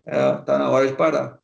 [0.06, 1.40] está é, na hora de parar.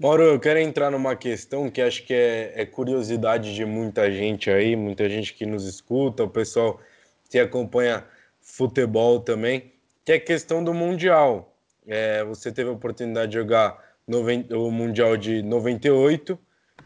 [0.00, 4.50] Mauro, eu quero entrar numa questão que acho que é, é, curiosidade de muita gente
[4.50, 6.80] aí, muita gente que nos escuta, o pessoal
[7.28, 8.04] que acompanha
[8.40, 9.72] futebol também,
[10.04, 11.52] que é a questão do Mundial.
[11.86, 16.38] É, você teve a oportunidade de jogar o Mundial de 98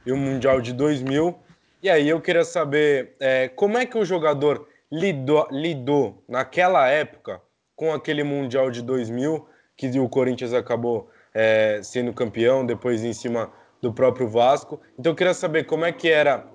[0.06, 1.38] e o Mundial de 2000,
[1.82, 7.40] e aí eu queria saber é, como é que o jogador lidou, lidou naquela época
[7.74, 13.52] com aquele Mundial de 2000 que o Corinthians acabou é, sendo campeão, depois em cima
[13.80, 14.80] do próprio Vasco.
[14.98, 16.46] Então eu queria saber como é que era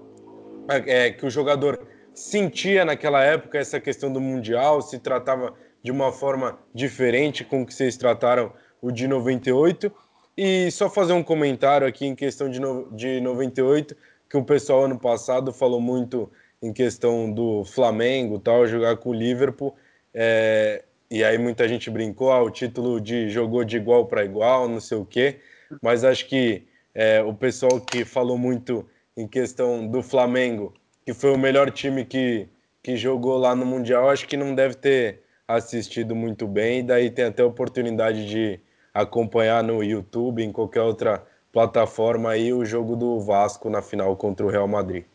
[0.69, 6.11] é, que o jogador sentia naquela época essa questão do Mundial, se tratava de uma
[6.11, 9.91] forma diferente com que vocês trataram o de 98.
[10.37, 13.95] E só fazer um comentário aqui em questão de, no, de 98,
[14.29, 16.29] que o pessoal ano passado falou muito
[16.61, 19.75] em questão do Flamengo tal, jogar com o Liverpool.
[20.13, 24.67] É, e aí muita gente brincou, ah, o título de jogou de igual para igual,
[24.67, 25.39] não sei o quê.
[25.81, 30.73] Mas acho que é, o pessoal que falou muito em questão do Flamengo,
[31.05, 32.47] que foi o melhor time que,
[32.83, 36.79] que jogou lá no Mundial, acho que não deve ter assistido muito bem.
[36.79, 38.59] E daí tem até a oportunidade de
[38.93, 41.23] acompanhar no YouTube, em qualquer outra
[41.57, 45.05] plataforma aí, o jogo do Vasco na final contra o Real Madrid.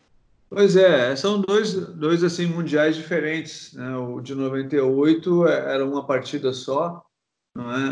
[0.49, 3.71] Pois é, são dois, dois assim mundiais diferentes.
[3.71, 3.95] Né?
[3.95, 7.01] O de 98 é, era uma partida só,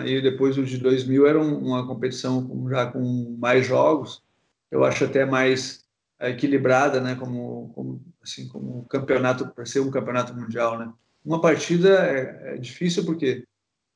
[0.04, 0.10] é?
[0.10, 4.22] e depois o de 2000 era uma competição já com mais jogos.
[4.70, 5.86] Eu acho até mais
[6.20, 7.16] equilibrada, né?
[7.16, 10.92] Como, como assim como campeonato para ser um campeonato mundial, né?
[11.24, 13.46] Uma partida é, é, difícil porque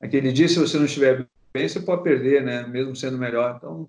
[0.00, 2.66] aquele dia se você não estiver bem você pode perder, né?
[2.66, 3.56] Mesmo sendo melhor.
[3.58, 3.86] Então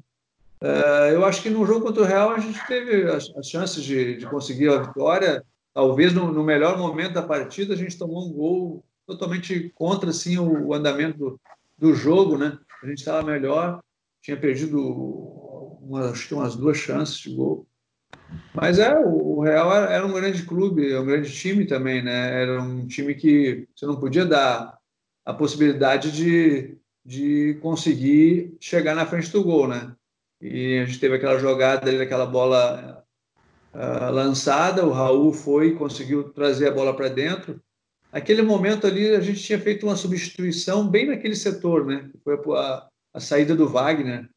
[0.62, 3.84] Uh, eu acho que no jogo contra o Real a gente teve as, as chances
[3.84, 5.43] de, de, conseguir a vitória.
[5.74, 10.38] Talvez no, no, melhor momento da partida a gente tomou um gol totalmente contra assim,
[10.38, 11.41] o, o andamento do,
[11.78, 12.38] do, jogo.
[12.38, 12.58] Né?
[12.82, 13.82] A gente estava melhor,
[14.22, 14.80] tinha perdido
[15.80, 17.67] umas, acho que umas duas chances de gol.
[18.54, 22.41] Mas é, o Real era um grande clube, um grande time também, né?
[22.41, 24.78] Era um time que você não podia dar
[25.24, 29.96] a possibilidade de, de conseguir chegar na frente do gol, né?
[30.41, 33.04] E a gente teve aquela jogada ali daquela bola
[33.73, 37.62] uh, lançada, o Raul foi conseguiu trazer a bola para dentro.
[38.12, 42.10] Aquele momento ali a gente tinha feito uma substituição bem naquele setor, né?
[42.23, 44.30] Foi a, a saída do Wagner.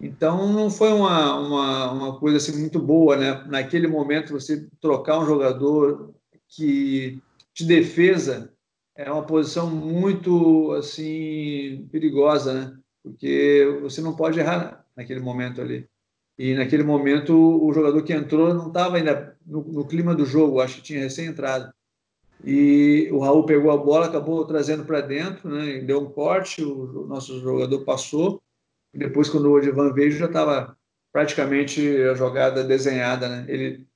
[0.00, 3.44] Então não foi uma, uma, uma coisa assim muito boa, né?
[3.48, 6.14] Naquele momento você trocar um jogador
[6.48, 7.20] que
[7.54, 8.52] de defesa
[8.94, 12.78] é uma posição muito assim perigosa, né?
[13.02, 15.88] Porque você não pode errar naquele momento ali.
[16.36, 20.60] E naquele momento o jogador que entrou não estava ainda no, no, clima do jogo,
[20.60, 21.72] acho que tinha recém entrado.
[22.44, 25.78] E o Raul pegou a bola, acabou trazendo para dentro, né?
[25.80, 28.40] deu um corte, o, o, nosso jogador passou.
[28.92, 30.76] E depois, quando o Odivan veio, já estava
[31.12, 33.28] praticamente a jogada desenhada.
[33.28, 33.44] Né?
[33.48, 33.86] Ele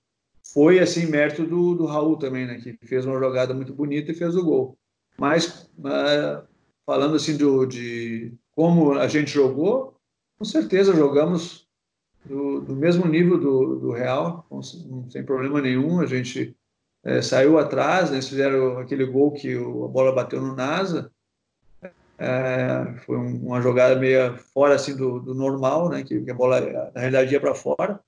[0.53, 2.61] foi assim mérito do, do Raul também, né?
[2.61, 4.77] que fez uma jogada muito bonita e fez o gol.
[5.17, 6.45] Mas uh,
[6.85, 9.97] falando assim do, de como a gente jogou,
[10.39, 11.69] com certeza jogamos
[12.25, 14.47] do, do mesmo nível do, do Real,
[15.11, 16.01] sem problema nenhum.
[16.01, 16.57] A gente
[17.05, 21.11] é, saiu atrás, eles fizeram aquele gol que o, a bola bateu no NASA.
[22.19, 26.05] É, foi um, uma jogada meio fora assim do, do normal, né?
[26.05, 26.61] Que, que, a bola
[26.95, 28.01] na realidade ia para fora.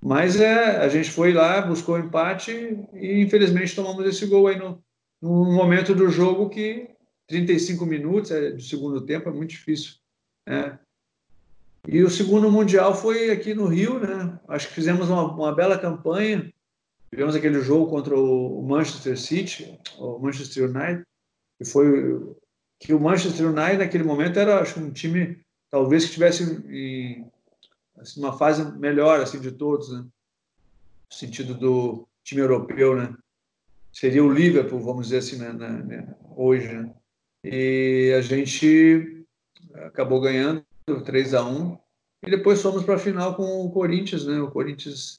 [0.00, 2.52] Mas é, a gente foi lá, buscou o empate
[2.92, 4.80] e infelizmente tomamos esse gol aí no,
[5.20, 6.88] no momento do jogo que
[7.26, 9.94] 35 minutos é, do segundo tempo é muito difícil.
[10.46, 10.78] Né?
[11.88, 14.38] E o segundo Mundial foi aqui no Rio, né?
[14.48, 16.52] Acho que fizemos uma, uma bela campanha.
[17.10, 21.04] Tivemos aquele jogo contra o Manchester City, o Manchester United,
[21.58, 22.34] que foi
[22.80, 27.30] que o Manchester United naquele momento era acho, um time talvez que estivesse em
[27.98, 30.00] assim, uma fase melhor assim de todos, né?
[30.00, 33.14] no sentido do time europeu, né?
[33.92, 36.92] Seria o Liverpool, vamos dizer assim, né, né, hoje, né?
[37.42, 39.24] E a gente
[39.74, 40.62] acabou ganhando
[41.04, 41.76] 3 a 1
[42.24, 44.40] e depois fomos para a final com o Corinthians, né?
[44.40, 45.18] O Corinthians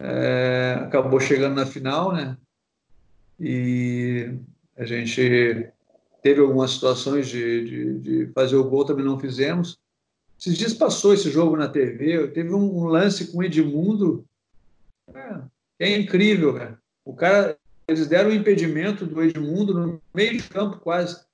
[0.00, 2.36] é, acabou chegando na final, né?
[3.40, 4.34] E
[4.76, 5.70] a gente
[6.22, 9.78] teve algumas situações de, de, de, fazer o gol, também não fizemos.
[10.38, 14.24] Esses dias passou esse jogo na TV, teve um, lance com o Edmundo,
[15.14, 15.40] é,
[15.78, 16.78] é incrível, cara.
[17.02, 21.24] O cara, eles deram o um impedimento do Edmundo no meio de campo quase.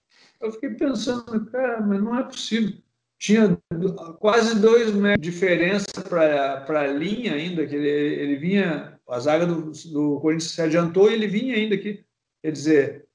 [0.40, 2.83] Eu fiquei pensando, cara, mas não é possível.
[3.24, 3.58] Tinha
[4.18, 9.46] quase dois metros de diferença para a linha ainda, que ele, ele vinha, a zaga
[9.46, 12.04] do, do Corinthians se adiantou e ele vinha ainda aqui.
[12.42, 13.06] Quer dizer,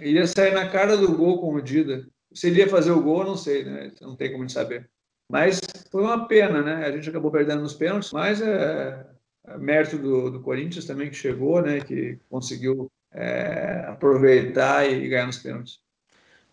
[0.00, 2.04] ele ia sair na cara do gol com o Dida.
[2.34, 3.92] Se ele ia fazer o gol, não sei, né?
[4.00, 4.90] Não tem como saber.
[5.30, 5.60] Mas
[5.92, 6.84] foi uma pena, né?
[6.84, 9.06] A gente acabou perdendo nos pênaltis, mas é,
[9.46, 11.78] é mérito do, do, Corinthians também que chegou, né?
[11.78, 15.78] Que conseguiu é, aproveitar e ganhar nos pênaltis.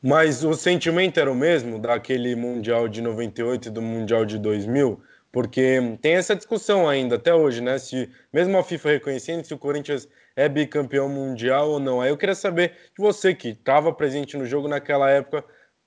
[0.01, 5.01] Mas o sentimento era o mesmo daquele Mundial de 98 e do Mundial de 2000?
[5.31, 7.77] Porque tem essa discussão ainda até hoje, né?
[7.77, 12.01] Se mesmo a FIFA reconhecendo se o Corinthians é bicampeão mundial ou não.
[12.01, 15.43] Aí eu queria saber de você que estava presente no jogo naquela época,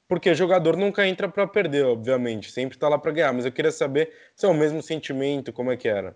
[0.07, 3.33] porque jogador nunca entra para perder, obviamente, sempre está lá para ganhar.
[3.33, 6.15] Mas eu queria saber se é o mesmo sentimento, como é que era?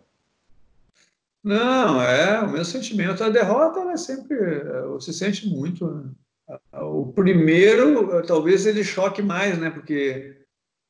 [1.43, 3.25] Não, é o mesmo sentimento.
[3.25, 4.37] A derrota é sempre
[4.89, 5.87] você sente muito.
[5.87, 6.11] Né?
[6.73, 9.71] O primeiro, talvez ele choque mais, né?
[9.71, 10.37] Porque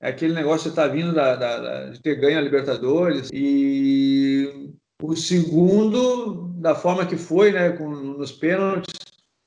[0.01, 6.49] é aquele negócio está vindo da, da, de ter ganho a Libertadores e o segundo,
[6.59, 8.95] da forma que foi, né, com, nos pênaltis,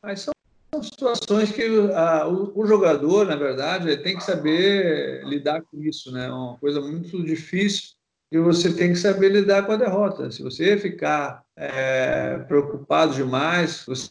[0.03, 0.33] mas são,
[0.73, 6.11] são situações que a, o, o, jogador, na verdade, tem que saber lidar com isso,
[6.11, 6.27] né?
[6.27, 7.91] É uma coisa muito difícil
[8.31, 10.31] e você tem que saber lidar com a derrota.
[10.31, 14.09] Se você ficar é, preocupado demais, você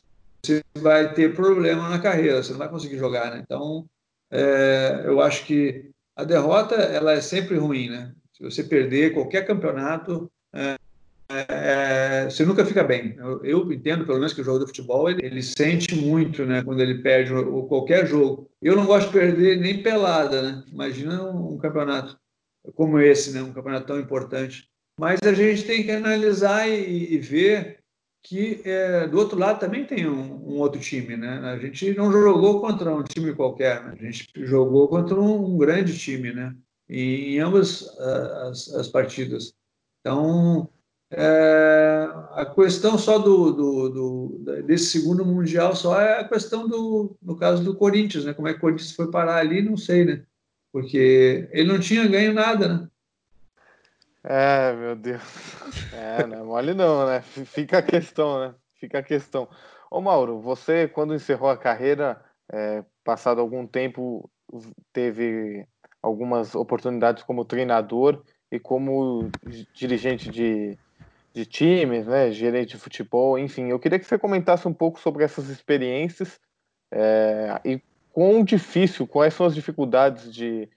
[0.76, 3.42] vai ter problema na carreira, você não vai conseguir jogar, né?
[3.44, 3.88] Então,
[4.30, 8.12] é, eu acho que a derrota ela é sempre ruim, né?
[8.32, 10.76] Se você perder qualquer campeonato, é,
[11.30, 13.14] é, você nunca fica bem.
[13.18, 16.62] Eu, eu, entendo, pelo menos, que o jogo de futebol ele, ele sente muito, né,
[16.62, 18.48] quando ele perde o, qualquer jogo.
[18.62, 20.64] Eu não gosto de perder nem pelada, né?
[20.72, 22.18] Imagina um, um, campeonato
[22.74, 24.68] como esse, né, um campeonato tão importante.
[24.98, 27.77] Mas a gente tem que analisar e, e ver
[28.22, 31.38] que é, do outro lado também tem um, um, outro time, né?
[31.38, 33.96] A gente não jogou contra um time qualquer, né?
[33.98, 36.54] a gente jogou contra um, um grande time, né?
[36.88, 39.54] E, em ambas as, as partidas.
[40.00, 40.68] Então
[41.10, 47.16] é, a questão só do, do, do, desse segundo mundial só é a questão do
[47.22, 48.34] no caso do Corinthians, né?
[48.34, 50.24] Como é que o Corinthians foi parar ali, não sei, né?
[50.70, 52.88] Porque ele não tinha ganho nada, né?
[54.28, 55.22] É, meu Deus.
[55.90, 57.22] É, não é mole não, né?
[57.22, 58.54] Fica a questão, né?
[58.74, 59.48] Fica a questão.
[59.90, 64.30] Ô Mauro, você quando encerrou a carreira, é, passado algum tempo,
[64.92, 65.66] teve
[66.02, 69.30] algumas oportunidades como treinador e como
[69.72, 70.78] dirigente de,
[71.34, 73.70] de times, né, gerente de futebol, enfim.
[73.70, 76.38] Eu queria que você comentasse um pouco sobre essas experiências
[76.92, 80.68] é, e quão difícil, quais são as dificuldades de,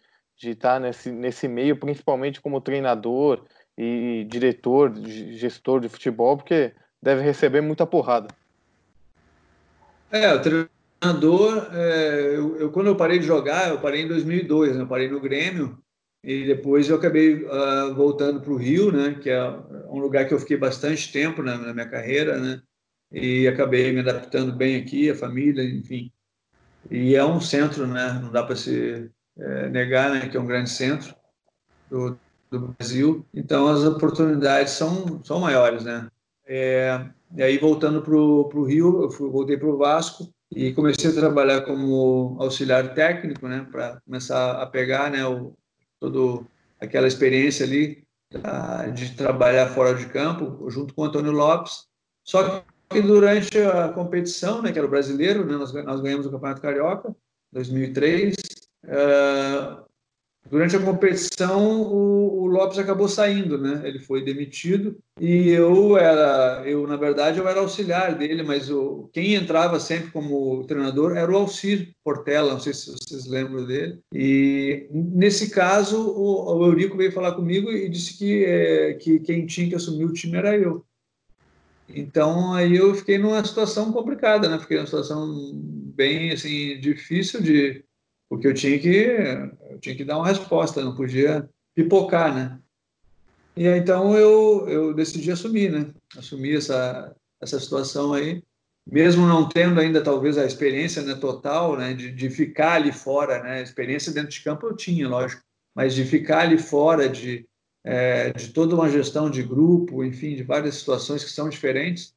[0.42, 3.46] de estar nesse, nesse meio, principalmente como treinador
[3.78, 8.28] e diretor, gestor de futebol, porque deve receber muita porrada.
[10.12, 14.76] É, o treinador, é, eu, eu, quando eu parei de jogar, eu parei em 2002,
[14.76, 15.78] né, eu parei no Grêmio,
[16.24, 19.44] e depois eu acabei uh, voltando para o Rio, né, que é
[19.90, 22.62] um lugar que eu fiquei bastante tempo na, na, minha carreira, né,
[23.12, 26.12] e acabei me adaptando bem aqui, a família, enfim.
[26.90, 29.10] E é um centro, né, não dá para se
[29.42, 31.16] é, negar, né, que é um grande centro
[31.90, 32.18] do,
[32.50, 33.26] do Brasil.
[33.34, 36.08] Então as oportunidades são são maiores, né.
[36.46, 41.10] É, e aí voltando para o Rio, eu fui, voltei para o Vasco e comecei
[41.10, 45.54] a trabalhar como auxiliar técnico, né, para começar a pegar, né, o
[46.00, 46.46] toda
[46.80, 48.04] aquela experiência ali
[48.94, 51.86] de trabalhar fora de campo, junto com o Antônio Lopes.
[52.24, 56.32] Só que durante a competição, né, que era o brasileiro, né, nós, nós ganhamos o
[56.32, 57.16] Campeonato Carioca,
[57.52, 58.36] 2003,
[58.86, 59.82] uh,
[60.50, 63.82] Durante a competição, o, o, Lopes acabou saindo, né?
[63.86, 69.10] Ele foi demitido e eu era, eu na verdade eu era auxiliar dele, mas o,
[69.14, 74.00] quem entrava sempre como treinador era o Alcir Portela, não sei se vocês lembram dele.
[74.14, 79.46] E nesse caso, o, o Eurico veio falar comigo e disse que é, que quem
[79.46, 80.84] tinha que assumir o time era eu.
[81.88, 84.60] Então aí eu fiquei numa situação complicada, né?
[84.60, 87.86] Fiquei numa situação bem assim difícil de
[88.32, 88.88] porque eu tinha que
[89.70, 92.58] eu tinha que dar uma resposta, não podia pipocar, né?
[93.58, 95.94] E aí, então eu, eu decidi assumir, né?
[96.18, 98.42] Assumir essa, essa situação aí,
[98.90, 103.44] mesmo não tendo ainda talvez a experiência né, total, né, de, de ficar ali fora,
[103.44, 103.56] né?
[103.56, 105.42] A experiência dentro de campo eu tinha, lógico,
[105.76, 107.46] mas de ficar ali fora de,
[107.84, 112.14] é, de toda uma gestão de grupo, enfim, de várias situações que são diferentes.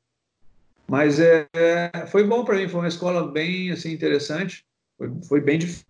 [0.87, 4.65] Mas é, é foi bom para mim, foi uma escola bem assim interessante,
[4.97, 5.85] foi, foi bem difícil,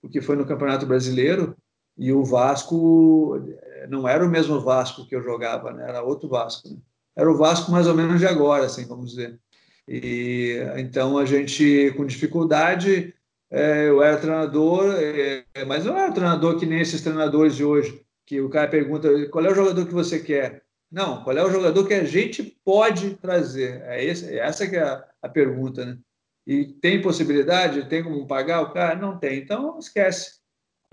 [0.00, 1.56] porque foi no Campeonato Brasileiro
[1.96, 3.40] e o Vasco
[3.88, 5.88] não era o mesmo Vasco que eu jogava, né?
[5.88, 6.68] era outro Vasco.
[6.68, 6.76] Né?
[7.16, 9.38] Era o Vasco mais ou menos de agora, assim, vamos dizer.
[9.86, 13.14] E então a gente, com dificuldade,
[13.50, 18.02] é, eu era treinador, é, mas não era treinador que nem esses treinadores de hoje,
[18.24, 20.62] que o cara pergunta qual é o jogador que você quer.
[20.90, 23.82] Não, qual é o jogador que a gente pode trazer?
[23.82, 25.98] É esse, essa que é a, a pergunta, né?
[26.46, 27.88] E tem possibilidade?
[27.88, 28.98] Tem como pagar o cara?
[28.98, 29.38] Não tem.
[29.38, 30.40] Então, esquece.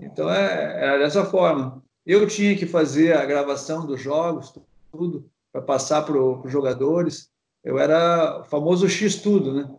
[0.00, 1.82] Então, é, é dessa forma.
[2.06, 4.54] Eu tinha que fazer a gravação dos jogos,
[4.90, 7.30] tudo, para passar para os jogadores.
[7.62, 9.70] Eu era o famoso X-Tudo, né?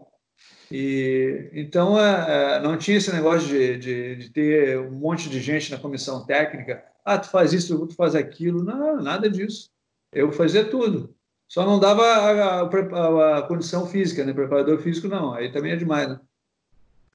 [0.71, 5.41] E, então, é, é, não tinha esse negócio de, de, de, ter um monte de
[5.41, 6.85] gente na comissão técnica.
[7.03, 8.63] Ah, tu faz isso, tu faz aquilo.
[8.63, 9.69] Não, nada disso.
[10.13, 11.13] Eu fazia tudo.
[11.51, 14.31] Só não dava a, a, a condição física, né?
[14.31, 15.33] Preparador físico, não.
[15.33, 16.17] Aí também é demais, né?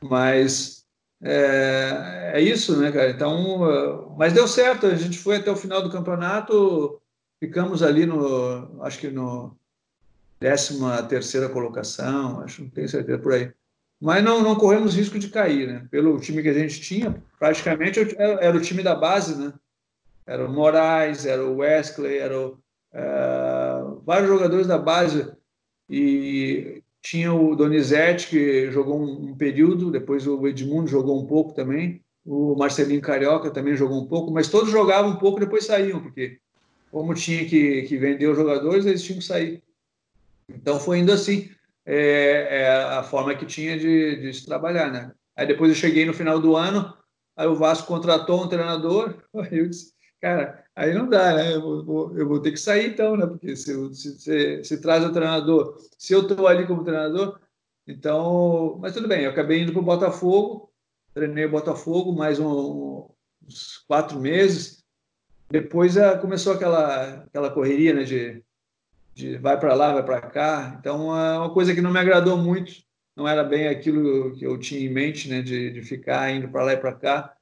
[0.02, 0.84] Mas
[1.22, 3.08] é, é, isso, né, cara?
[3.08, 4.88] Então, mas deu certo.
[4.88, 7.00] A gente foi até o final do campeonato,
[7.40, 9.56] ficamos ali no, acho que no
[10.38, 13.50] décima terceira colocação, acho, não tenho certeza por aí.
[13.98, 15.88] Mas não, não corremos risco de cair, né?
[15.90, 19.54] Pelo time que a gente tinha, praticamente era o time da base, né?
[20.26, 22.58] Era o Moraes, era o Wesley, era o,
[22.92, 23.65] uh,
[24.06, 25.32] vários jogadores da base.
[25.90, 31.52] E tinha o Donizete, que jogou um, um, período, depois o Edmundo jogou um pouco
[31.52, 35.66] também, o Marcelinho Carioca também jogou um pouco, mas todos jogavam um pouco e depois
[35.66, 36.38] saíam, porque
[36.90, 39.62] como tinha que, que vender os jogadores, eles tinham que sair.
[40.48, 41.50] Então foi indo assim,
[41.84, 45.12] é, é a forma que tinha de, de se trabalhar, né?
[45.36, 46.92] Aí depois eu cheguei no final do ano,
[47.36, 49.92] aí o Vasco contratou um treinador, eu disse,
[50.26, 51.54] cara, aí não dá, né?
[51.54, 53.26] Eu vou, eu vou ter que sair então, né?
[53.26, 57.38] Porque se, se, se, se traz o treinador, se eu estou ali como treinador,
[57.86, 58.76] então.
[58.80, 60.72] Mas tudo bem, eu acabei indo para o Botafogo,
[61.14, 63.08] treinei o Botafogo mais um,
[63.46, 64.84] uns quatro meses.
[65.48, 68.02] Depois uh, começou aquela, aquela correria, né?
[68.02, 68.42] De,
[69.14, 70.76] de vai para lá, vai para cá.
[70.80, 72.72] Então, é uma coisa que não me agradou muito.
[73.14, 75.40] Não era bem aquilo que eu tinha em mente, né?
[75.40, 77.36] De, de ficar indo para lá e para cá.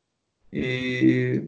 [0.53, 1.45] E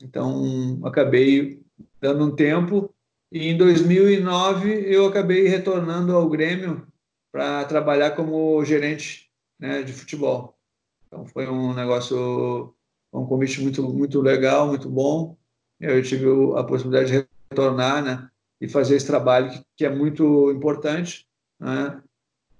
[0.00, 1.62] então, acabei
[2.00, 2.94] dando um tempo
[3.30, 6.86] e em 2009 eu acabei retornando ao Grêmio
[7.30, 10.58] para trabalhar como gerente né, de futebol.
[11.06, 12.74] Então, foi um negócio,
[13.12, 15.36] um convite muito, muito legal, muito bom.
[15.78, 16.26] Eu tive
[16.56, 18.30] a possibilidade de retornar né,
[18.60, 21.26] e fazer esse trabalho que, que é muito importante,
[21.58, 22.02] né,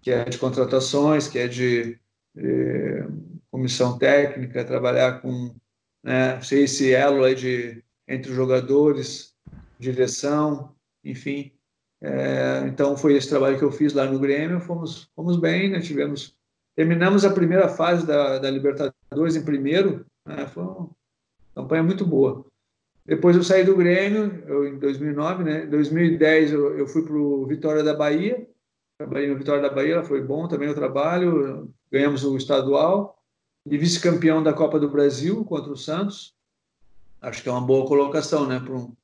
[0.02, 1.98] que é de contratações, que é de,
[2.34, 3.06] de
[3.50, 5.54] comissão técnica, trabalhar com
[6.02, 6.40] né?
[6.40, 9.34] ser esse elo aí de, entre os jogadores,
[9.78, 10.74] direção,
[11.04, 11.52] enfim.
[12.02, 15.80] É, então foi esse trabalho que eu fiz lá no Grêmio, fomos, fomos bem, né?
[15.80, 16.34] tivemos,
[16.74, 20.46] terminamos a primeira fase da, da Libertadores em primeiro, né?
[20.46, 20.90] foi uma
[21.54, 22.46] campanha muito boa.
[23.04, 25.64] Depois eu saí do Grêmio, eu, em 2009, né?
[25.64, 28.46] Em 2010 eu, eu fui para o Vitória da Bahia,
[28.98, 33.19] trabalhei no Vitória da Bahia, foi bom também o trabalho, ganhamos o estadual
[33.66, 36.34] e vice-campeão da Copa do Brasil contra o Santos.
[37.20, 38.94] Acho que é uma boa colocação, né, para um,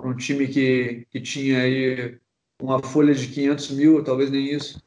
[0.00, 2.18] um time que, que tinha aí
[2.60, 4.80] uma folha de 500 mil, talvez nem isso.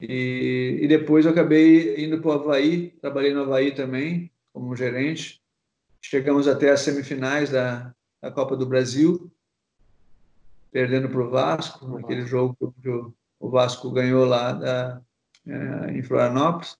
[0.00, 5.40] E, e depois eu acabei indo para o Havaí, trabalhei no Havaí também, como gerente.
[6.00, 9.30] Chegamos até as semifinais da, da Copa do Brasil,
[10.70, 15.00] perdendo para o Vasco, naquele jogo que o, o Vasco ganhou lá da,
[15.46, 16.76] é, em Florianópolis.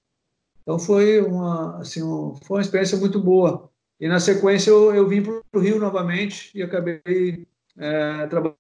[0.65, 3.71] Então foi uma, assim, um, foi uma experiência muito boa.
[4.01, 7.47] E na sequência eu, eu vim para o Rio novamente e acabei
[7.79, 8.57] é, trabalhando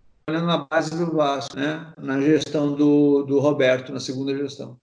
[0.46, 1.92] na base do Vasco, né?
[1.98, 4.76] na gestão do, do Roberto, na segunda gestão.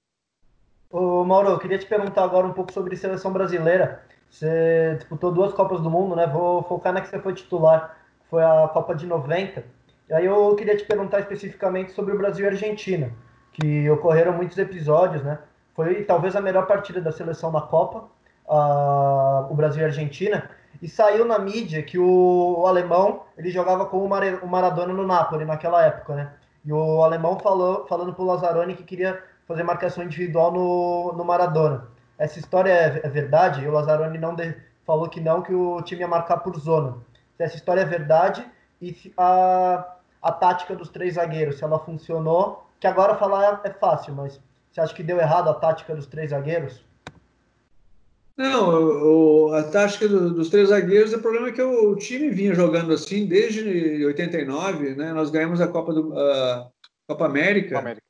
[0.89, 4.03] Ô, Mauro, eu queria te perguntar agora um pouco sobre seleção brasileira.
[4.29, 6.27] Você disputou duas Copas do Mundo, né?
[6.27, 7.97] Vou focar na que você foi titular,
[8.29, 9.63] foi a Copa de 90.
[10.09, 13.11] E aí eu queria te perguntar especificamente sobre o Brasil e Argentina,
[13.53, 15.39] que ocorreram muitos episódios, né?
[15.73, 18.05] Foi talvez a melhor partida da seleção da Copa,
[18.47, 20.49] uh, o Brasil e a Argentina.
[20.81, 25.45] E saiu na mídia que o, o alemão ele jogava com o Maradona no Napoli
[25.45, 26.33] naquela época, né?
[26.63, 31.87] E o alemão falou, falando pro Lazzaroni que queria fazer marcação individual no, no Maradona.
[32.17, 33.67] essa história é, é verdade?
[33.67, 34.55] O Lazzaroni não de,
[34.85, 36.97] falou que não, que o time ia marcar por zona.
[37.35, 38.45] Se essa história é verdade
[38.81, 43.73] e a, a tática dos três zagueiros, se ela funcionou, que agora falar é, é
[43.73, 44.39] fácil, mas
[44.71, 46.81] você acha que deu errado a tática dos três zagueiros?
[48.37, 52.29] Não, o, a tática do, dos três zagueiros, o problema é que o, o, time
[52.29, 55.13] vinha jogando assim desde 89, né?
[55.13, 56.71] Nós ganhamos a Copa, do, a
[57.07, 57.75] Copa América.
[57.75, 58.01] Copa América.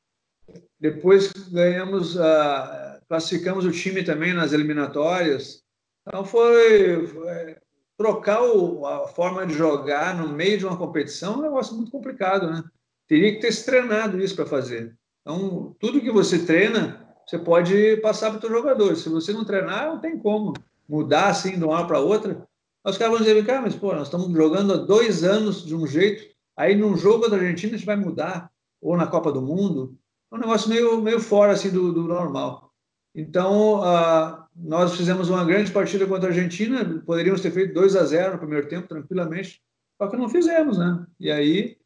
[0.78, 5.62] Depois ganhamos, a, classificamos o time também nas eliminatórias.
[6.06, 7.56] Então foi, foi
[7.96, 11.90] trocar o, a forma de jogar no meio de uma competição é um negócio muito
[11.90, 12.62] complicado, né?
[13.08, 14.96] Teria que ter se treinado isso para fazer.
[15.22, 18.96] Então, tudo que você treina, você pode passar para o seu jogador.
[18.96, 20.52] Se você não treinar, não tem como
[20.88, 22.46] mudar assim de uma hora para outra.
[22.84, 25.86] Os caras vão dizer, cara, mas pô, nós estamos jogando há dois anos de um
[25.86, 28.50] jeito, aí num jogo da Argentina a gente vai mudar,
[28.80, 29.96] ou na Copa do Mundo.
[30.30, 32.72] É um negócio meio, meio fora assim do, do normal.
[33.14, 38.04] Então, uh, nós fizemos uma grande partida contra a Argentina, poderíamos ter feito 2 a
[38.04, 39.62] 0 no primeiro tempo, tranquilamente,
[39.96, 41.06] só que não fizemos, né?
[41.20, 41.76] E aí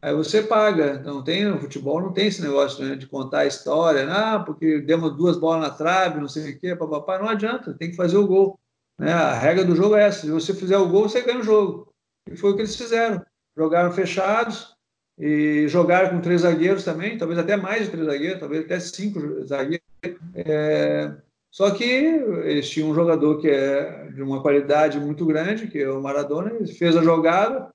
[0.00, 1.00] Aí você paga.
[1.00, 4.80] Não tem, no futebol não tem esse negócio né, de contar a história, ah, porque
[4.80, 7.18] demos duas bolas na trave, não sei o quê, papapá.
[7.18, 8.58] Não adianta, tem que fazer o gol.
[8.98, 9.12] Né?
[9.12, 11.92] A regra do jogo é essa: se você fizer o gol, você ganha o jogo.
[12.30, 13.24] E foi o que eles fizeram.
[13.56, 14.76] Jogaram fechados
[15.18, 19.44] e jogaram com três zagueiros também, talvez até mais de três zagueiros, talvez até cinco
[19.44, 19.86] zagueiros.
[20.34, 21.12] É...
[21.50, 25.90] Só que eles tinham um jogador que é de uma qualidade muito grande, que é
[25.90, 27.68] o Maradona, ele fez a jogada,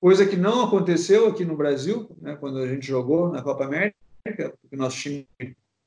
[0.00, 3.96] coisa que não aconteceu aqui no Brasil, né, quando a gente jogou na Copa América,
[4.60, 5.26] porque nosso time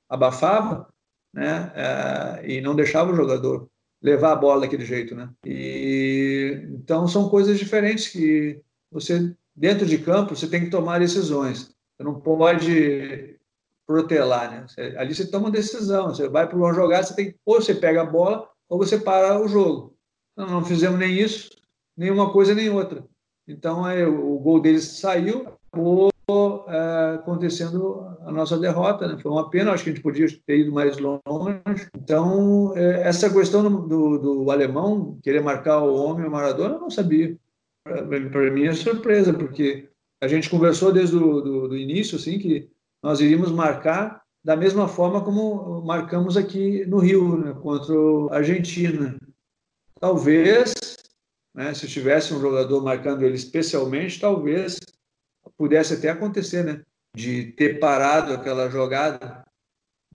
[0.10, 0.88] abafava
[1.34, 3.70] né, é, e não deixava o jogador
[4.02, 5.16] levar a bola daquele jeito.
[5.16, 5.30] Né?
[5.46, 11.76] E, então, são coisas diferentes que você, dentro de campo, você tem que tomar decisões.
[11.96, 13.38] Você não pode
[13.86, 14.52] protelar.
[14.52, 14.66] Né?
[14.68, 16.10] Você, ali você toma uma decisão.
[16.10, 19.42] Você vai para uma jogada, você tem, ou você pega a bola ou você para
[19.42, 19.96] o jogo.
[20.34, 21.50] Então, não fizemos nem isso,
[21.98, 23.04] nem uma coisa nem outra.
[23.50, 26.12] Então, é, o gol deles saiu, acabou
[26.68, 29.08] é, acontecendo a nossa derrota.
[29.08, 29.18] Né?
[29.20, 31.22] Foi uma pena, acho que a gente podia ter ido mais longe.
[31.98, 36.92] Então, é, essa questão do, do, alemão querer marcar o homem, o Maradona, eu não
[36.92, 37.36] sabia.
[37.84, 39.90] Para mim é surpresa, porque
[40.22, 42.70] a gente conversou desde o do, do início, assim, que
[43.02, 47.96] nós iríamos marcar da mesma forma como marcamos aqui no Rio, né, contra
[48.32, 49.18] a Argentina.
[50.00, 50.99] Talvez
[51.60, 51.74] né?
[51.74, 54.80] Se tivesse um jogador marcando ele especialmente, talvez
[55.58, 56.82] pudesse até acontecer, né?
[57.14, 59.46] De ter parado aquela jogada,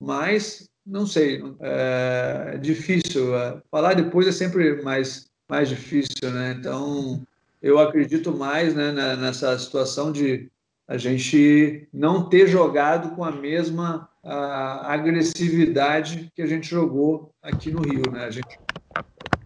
[0.01, 3.37] mas não sei, é difícil.
[3.37, 6.57] É, falar depois é sempre mais, mais difícil, né?
[6.59, 7.23] Então,
[7.61, 10.51] eu acredito mais né, nessa situação de
[10.89, 17.71] a gente não ter jogado com a mesma a agressividade que a gente jogou aqui
[17.71, 18.25] no Rio, né?
[18.25, 18.59] A gente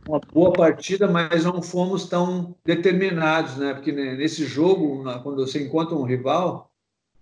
[0.09, 3.75] uma boa partida, mas não fomos tão determinados, né?
[3.75, 6.73] Porque nesse jogo, quando você encontra um rival,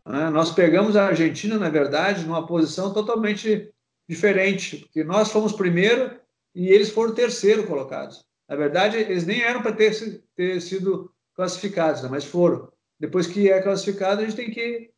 [0.07, 0.31] né?
[0.31, 3.73] nós pegamos a Argentina, na verdade, numa posição totalmente
[4.09, 6.17] diferente, porque nós fomos primeiro
[6.55, 8.25] e eles foram terceiro colocados.
[8.49, 12.09] Na verdade, eles nem eram para ter, ter sido classificados, né?
[12.09, 12.71] mas foram.
[13.01, 14.91] Depois que é classificado, a gente tem que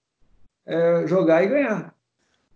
[0.67, 1.95] é, jogar e ganhar.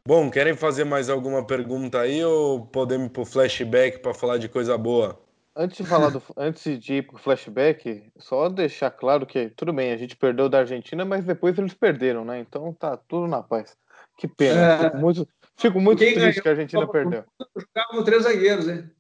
[0.07, 4.37] Bom, querem fazer mais alguma pergunta aí ou podemos ir para o flashback para falar
[4.37, 5.21] de coisa boa?
[5.55, 9.93] Antes de falar do, antes de ir pro flashback, só deixar claro que tudo bem,
[9.93, 12.41] a gente perdeu da Argentina, mas depois eles perderam, né?
[12.41, 13.77] Então tá tudo na paz.
[14.19, 14.61] Que pena.
[14.61, 14.79] É...
[14.79, 17.25] Fico muito, fico muito triste ganhou, que a Argentina perdeu.
[17.57, 18.91] Jogavam três zagueiros, hein?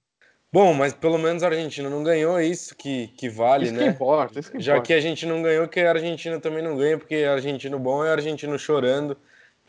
[0.53, 3.85] Bom, mas pelo menos a Argentina não ganhou, é isso que, que vale, isso né?
[3.85, 4.87] Que importa, isso que Já importa.
[4.87, 8.13] que a gente não ganhou, que a Argentina também não ganha, porque argentino bom é
[8.13, 9.17] argentino chorando.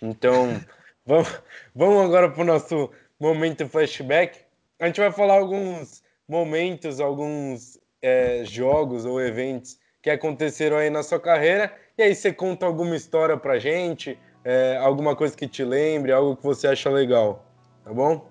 [0.02, 0.50] Então,
[1.06, 1.42] vamos,
[1.76, 2.90] vamos agora para o nosso
[3.20, 4.40] momento flashback.
[4.80, 11.04] A gente vai falar alguns momentos, alguns é, jogos ou eventos que aconteceram aí na
[11.04, 11.74] sua carreira.
[11.98, 16.36] E aí você conta alguma história pra gente, é, alguma coisa que te lembre, algo
[16.36, 17.46] que você acha legal.
[17.84, 18.28] Tá bom?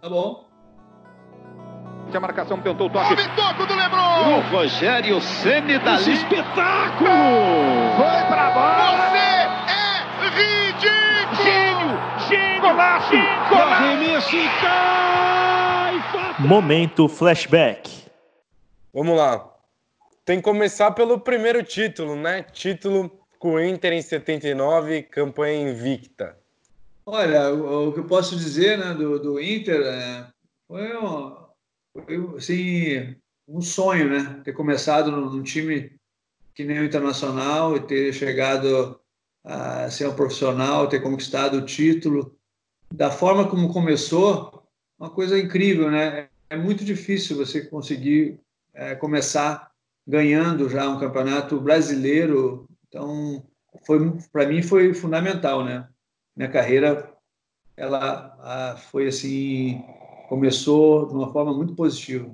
[0.00, 0.48] Tá bom.
[2.12, 3.12] A marcação tentou o toque.
[3.12, 4.38] O toque do Lebron!
[4.38, 7.10] O Rogério Ceni da Esse espetáculo!
[12.78, 13.10] Golaço!
[13.50, 14.36] Golaço!
[16.38, 18.04] E Momento Flashback.
[18.94, 19.52] Vamos lá.
[20.24, 22.44] Tem que começar pelo primeiro título, né?
[22.44, 23.10] Título
[23.40, 26.38] com o Inter em 79, campanha invicta.
[27.04, 30.28] Olha, o, o que eu posso dizer né, do, do Inter é,
[30.68, 31.34] foi, um,
[31.92, 33.16] foi assim,
[33.48, 34.40] um sonho, né?
[34.44, 35.98] Ter começado num, time
[36.54, 39.00] que nem o Internacional e ter chegado
[39.44, 42.37] a ser um profissional, ter conquistado o título.
[42.92, 44.62] Da forma como começou,
[44.98, 46.28] uma coisa incrível, né?
[46.50, 48.40] É muito difícil você conseguir
[48.74, 49.70] é, começar
[50.06, 52.66] ganhando já um campeonato brasileiro.
[52.88, 53.44] Então,
[53.86, 53.98] foi
[54.32, 55.86] para mim foi fundamental, né?
[56.34, 57.12] Minha carreira
[57.76, 59.84] ela a, foi assim
[60.28, 62.30] começou de uma forma muito positiva.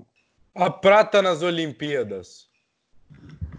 [0.54, 2.48] A prata nas Olimpíadas.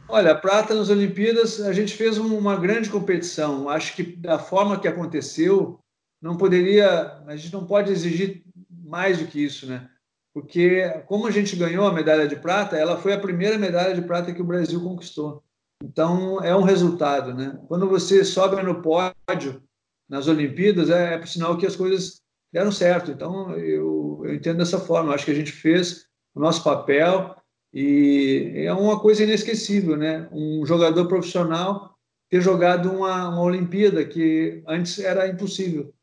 [0.08, 3.70] Olha, a prata nas Olimpíadas, a gente fez uma grande competição.
[3.70, 5.80] Acho que da forma que aconteceu,
[6.26, 9.88] não poderia, a gente não pode exigir mais do que isso, né?
[10.34, 14.02] Porque como a gente ganhou a medalha de prata, ela foi a primeira medalha de
[14.02, 15.44] prata que o Brasil conquistou.
[15.84, 17.60] Então é um resultado, né?
[17.68, 19.62] Quando você sobe no pódio
[20.10, 22.22] nas Olimpíadas, é, é por sinal que as coisas
[22.52, 23.12] deram certo.
[23.12, 25.14] Então eu, eu entendo dessa forma.
[25.14, 27.36] Acho que a gente fez o nosso papel
[27.72, 30.28] e é uma coisa inesquecível, né?
[30.32, 31.96] Um jogador profissional
[32.32, 35.94] ter jogado uma, uma Olimpíada que antes era impossível.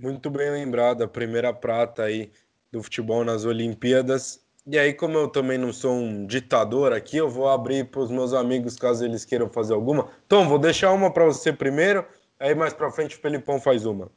[0.00, 2.32] Muito bem lembrado, a primeira prata aí
[2.72, 4.42] do futebol nas Olimpíadas.
[4.66, 8.10] E aí, como eu também não sou um ditador aqui, eu vou abrir para os
[8.10, 10.08] meus amigos caso eles queiram fazer alguma.
[10.26, 12.06] Tom, vou deixar uma para você primeiro,
[12.38, 14.10] aí mais para frente o Felipão faz uma.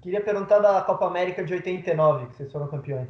[0.00, 3.08] Queria perguntar da Copa América de 89, que vocês foram campeões.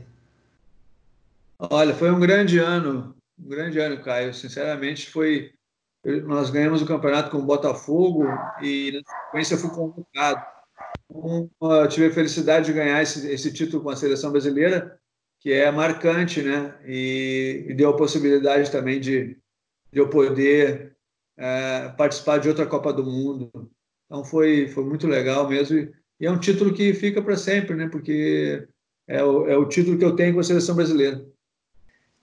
[1.58, 4.32] Olha, foi um grande ano, um grande ano, Caio.
[4.32, 5.52] Sinceramente, foi.
[6.24, 8.24] Nós ganhamos o campeonato com o Botafogo
[8.62, 10.57] e na sequência fui convocado.
[11.11, 11.48] Um,
[11.88, 14.98] tive a felicidade de ganhar esse, esse, título com a seleção brasileira,
[15.40, 16.78] que é marcante, né?
[16.86, 19.38] E, e deu a possibilidade também de,
[19.90, 20.96] de eu poder
[21.36, 23.50] é, participar de outra Copa do Mundo.
[24.06, 25.78] Então foi, foi muito legal mesmo.
[25.78, 27.88] E, e é um título que fica para sempre, né?
[27.88, 28.68] Porque
[29.06, 31.24] é o, é o título que eu tenho com a seleção brasileira.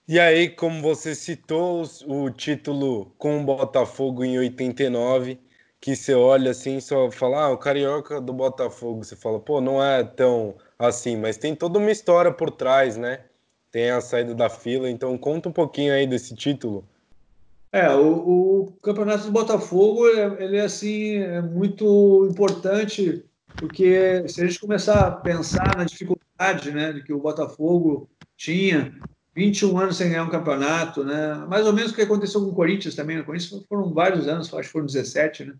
[0.08, 5.40] E aí, como você citou o título com o Botafogo em 89,
[5.80, 9.82] que você olha assim só fala, ah, o Carioca do Botafogo, você fala, pô, não
[9.82, 13.24] é tão assim, mas tem toda uma história por trás, né?
[13.70, 16.84] Tem a saída da fila, então conta um pouquinho aí desse título.
[17.72, 23.24] É, o, o campeonato do Botafogo, ele é assim, é muito importante,
[23.58, 28.94] porque se a gente começar a pensar na dificuldade, né, que o Botafogo tinha
[29.36, 31.34] 21 anos sem ganhar um campeonato, né?
[31.46, 33.20] Mais ou menos o que aconteceu com o Corinthians também.
[33.20, 35.54] O Corinthians foram vários anos, acho que foram 17, né?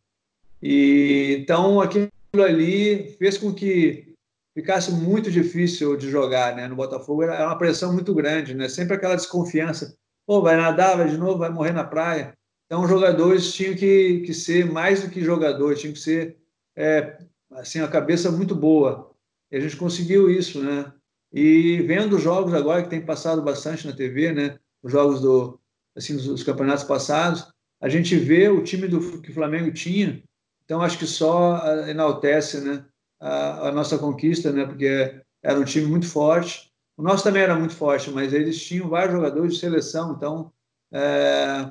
[0.63, 2.11] E então aquilo
[2.43, 4.15] ali fez com que
[4.55, 6.67] ficasse muito difícil de jogar, né?
[6.67, 8.67] No Botafogo era uma pressão muito grande, né?
[8.67, 9.95] Sempre aquela desconfiança.
[10.27, 12.33] Pô, vai nadar, vai de novo, vai morrer na praia.
[12.65, 16.39] Então os jogadores tinham que, que ser mais do que jogadores, tinham que ser
[16.75, 17.19] é,
[17.53, 19.15] assim a cabeça muito boa.
[19.53, 20.91] E a gente conseguiu isso, né?
[21.33, 24.59] E vendo os jogos agora que tem passado bastante na TV, né?
[24.83, 25.61] Os jogos do
[25.97, 27.51] assim dos, campeonatos passados,
[27.81, 30.23] a gente vê o time do que o Flamengo tinha.
[30.65, 32.85] Então acho que só ah, enaltece, né?
[33.19, 34.67] A, a nossa conquista, né?
[34.67, 36.71] Porque era um time muito forte.
[36.97, 40.13] O nosso também era muito forte, mas eles tinham vários jogadores de seleção.
[40.13, 40.53] Então
[40.93, 41.71] é,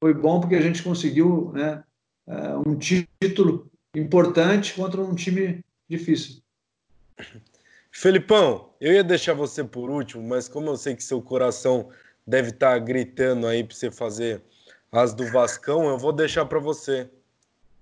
[0.00, 1.82] foi bom porque a gente conseguiu, né?
[2.26, 6.42] É, um título importante contra um time difícil.
[8.00, 11.88] Felipão, eu ia deixar você por último, mas como eu sei que seu coração
[12.24, 14.40] deve estar tá gritando aí para você fazer
[14.92, 17.10] as do Vascão, eu vou deixar para você.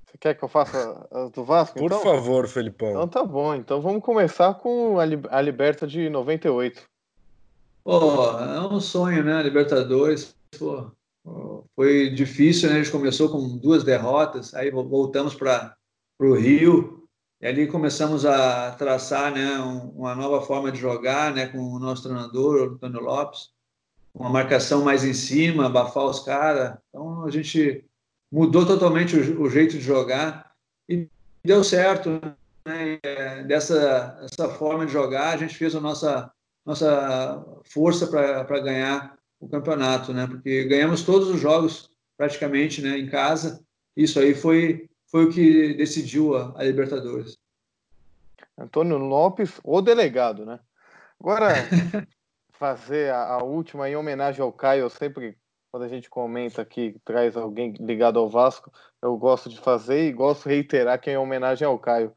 [0.07, 1.79] Você quer que eu faça as do Vasco?
[1.79, 2.01] Por então?
[2.01, 2.89] favor, Felipão.
[2.93, 3.55] Então tá bom.
[3.55, 5.03] Então vamos começar com a,
[5.37, 6.83] a Liberta de 98.
[7.85, 9.43] Pô, é um sonho, né?
[9.43, 10.35] Libertadores.
[10.59, 10.93] Pô,
[11.77, 12.77] foi difícil, né?
[12.77, 15.77] A gente começou com duas derrotas, aí voltamos para
[16.19, 16.96] o Rio,
[17.41, 19.59] e ali começamos a traçar né,
[19.95, 23.51] uma nova forma de jogar né, com o nosso treinador, o Antônio Lopes,
[24.14, 26.78] uma marcação mais em cima, abafar os caras.
[26.89, 27.84] Então a gente
[28.32, 30.51] mudou totalmente o, o, jeito de jogar
[30.89, 31.07] e
[31.45, 32.20] deu certo.
[32.64, 32.99] Né?
[33.47, 36.32] Dessa, dessa forma de jogar, a gente fez a nossa,
[36.64, 40.26] nossa força para ganhar o campeonato, né?
[40.26, 43.62] porque ganhamos todos os jogos praticamente né, em casa.
[43.95, 47.39] Isso aí foi foi o que decidiu a, a Libertadores.
[48.59, 50.59] Antônio Lopes, o delegado, né?
[51.21, 51.49] Agora,
[52.53, 55.37] fazer a, a, última em homenagem ao Caio, eu sempre,
[55.71, 60.13] quando a gente comenta aqui, traz alguém ligado ao Vasco, eu gosto de fazer e
[60.13, 62.13] gosto de reiterar que é em homenagem ao Caio.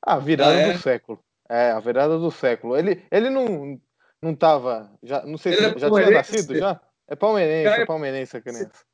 [0.00, 0.72] A virada ah, é?
[0.72, 1.24] do século.
[1.48, 2.76] É, a virada do século.
[2.76, 3.80] Ele, ele não,
[4.20, 6.80] não tava, já, não sei ele se é já tinha nascido já?
[7.06, 8.84] É palmeirense, é, é palmeirense a criança.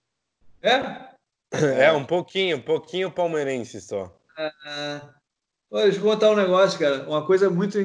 [0.62, 1.19] É?
[1.53, 4.16] É, um pouquinho, um pouquinho palmeirense só.
[4.36, 5.11] Ah,
[5.72, 7.09] deixa eu contar um negócio, cara.
[7.09, 7.78] Uma coisa muito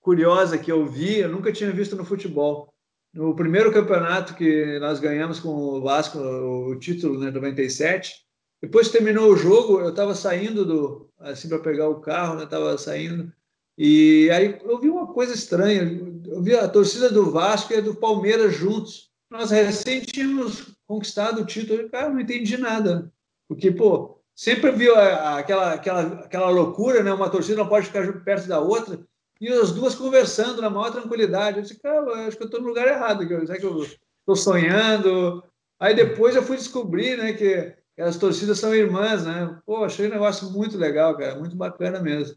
[0.00, 2.72] curiosa que eu vi, eu nunca tinha visto no futebol.
[3.12, 8.12] No primeiro campeonato que nós ganhamos com o Vasco, o título, né, 97,
[8.60, 12.44] depois que terminou o jogo, eu estava saindo do assim para pegar o carro, né,
[12.44, 13.32] estava saindo
[13.76, 15.82] E aí eu vi uma coisa estranha,
[16.26, 19.10] eu vi a torcida do Vasco e a do Palmeiras juntos.
[19.30, 23.12] Nós recém tínhamos conquistado o título, cara, não entendi nada.
[23.48, 27.12] Porque, pô, sempre viu aquela, aquela, aquela loucura, né?
[27.12, 29.00] Uma torcida não pode ficar perto da outra,
[29.40, 31.58] e as duas conversando na maior tranquilidade.
[31.58, 35.42] Eu disse, cara, acho que eu estou no lugar errado, será que eu estou sonhando?
[35.78, 39.58] Aí depois eu fui descobrir, né, que as torcidas são irmãs, né?
[39.64, 42.36] Pô, achei um negócio muito legal, cara, muito bacana mesmo.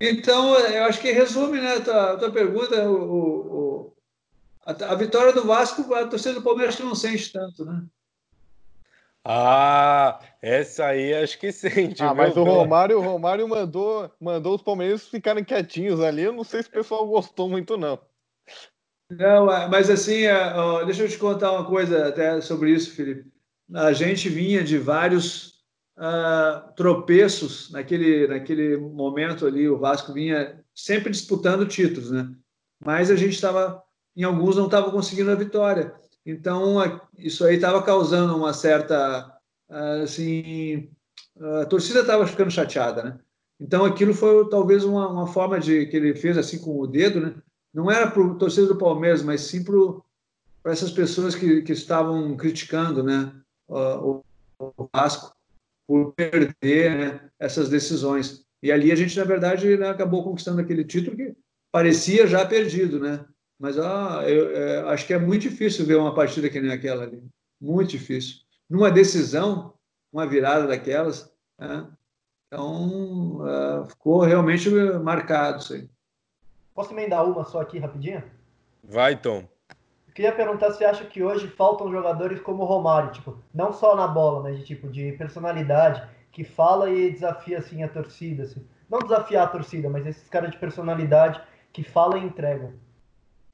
[0.00, 3.93] Então, eu acho que resume, né, a tua, a tua pergunta, o, o
[4.66, 7.82] a, a, vitória do Vasco, a torcida do Palmeiras não sente tanto, né?
[9.26, 12.02] Ah, essa aí acho que sente.
[12.02, 16.22] Ah, mas o Romário, o Romário mandou, mandou os palmeirenses ficarem quietinhos ali.
[16.22, 17.98] Eu não sei se o pessoal gostou muito, não.
[19.10, 20.24] Não, mas assim,
[20.84, 23.30] deixa eu te contar uma coisa até sobre isso, Felipe.
[23.72, 25.54] A gente vinha de vários
[25.96, 29.68] uh, tropeços naquele, naquele momento ali.
[29.68, 32.30] O Vasco vinha sempre disputando títulos, né?
[32.84, 33.82] Mas a gente estava,
[34.16, 35.94] em alguns, não estava conseguindo a vitória.
[36.24, 36.76] Então,
[37.18, 39.38] isso aí estava causando uma certa,
[40.02, 40.88] assim,
[41.38, 43.18] a torcida estava ficando chateada, né?
[43.60, 47.20] Então, aquilo foi talvez uma, uma, forma de que ele fez assim com o dedo,
[47.20, 47.34] né?
[47.72, 52.36] Não era para o torcedor do Palmeiras, mas sim para essas pessoas que, que estavam
[52.36, 53.32] criticando, né?
[53.68, 54.22] O,
[54.58, 55.34] o Vasco
[55.86, 58.44] por perder né, essas decisões.
[58.62, 61.34] E ali a gente, na verdade, né, acabou conquistando aquele título que
[61.70, 63.24] parecia já perdido, né?
[63.64, 67.04] Mas ah, eu, é, acho que é muito difícil ver uma partida que nem aquela
[67.04, 67.24] ali.
[67.58, 68.40] Muito difícil.
[68.68, 69.72] Numa decisão,
[70.12, 71.34] uma virada daquelas.
[71.58, 71.86] Né?
[72.46, 74.68] Então, uh, ficou realmente
[75.02, 75.88] marcado isso aí.
[76.74, 78.22] Posso emendar uma só aqui rapidinho?
[78.82, 79.48] Vai, Tom.
[80.08, 83.72] Eu queria perguntar se você acha que hoje faltam jogadores como o Romário, tipo, não
[83.72, 88.42] só na bola, mas de tipo de personalidade, que fala e desafia assim a torcida,
[88.42, 88.62] assim.
[88.90, 91.40] Não desafiar a torcida, mas esses caras de personalidade
[91.72, 92.83] que fala e entrega.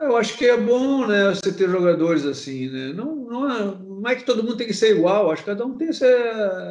[0.00, 2.92] Eu acho que é bom, né, você ter jogadores assim, né?
[2.94, 5.66] Não, não, é, não é que todo mundo tem que ser igual, acho que cada
[5.66, 5.90] um tem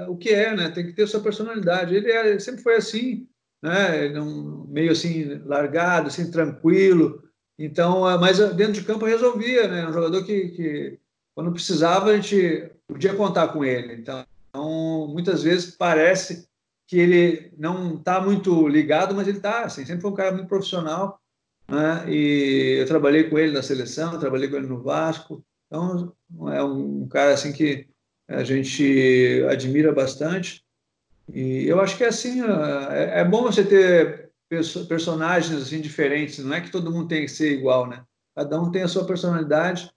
[0.07, 0.71] o que é, né?
[0.71, 1.93] Tem que ter sua personalidade.
[1.95, 3.27] Ele, é, sempre foi assim,
[3.61, 4.09] né?
[4.09, 7.23] Não, meio assim largado, assim tranquilo.
[7.57, 9.87] Então, ah, mas dentro de campo resolvia, né?
[9.87, 10.99] Um jogador que, que
[11.35, 13.93] quando precisava a gente podia contar com ele.
[13.93, 14.25] Então,
[15.07, 16.47] muitas vezes parece
[16.87, 20.47] que ele não está muito ligado, mas ele está, assim, sempre foi um cara muito
[20.47, 21.18] profissional
[21.69, 22.05] né?
[22.11, 26.13] e eu trabalhei com ele na seleção, trabalhei com ele no Vasco, então
[26.51, 27.87] é um cara assim que
[28.27, 30.63] a gente admira bastante
[31.33, 34.31] e eu acho que é assim é, é bom você ter
[34.87, 38.03] personagens assim diferentes, não é que todo mundo tem que ser igual, né?
[38.35, 39.91] Cada um tem a sua personalidade,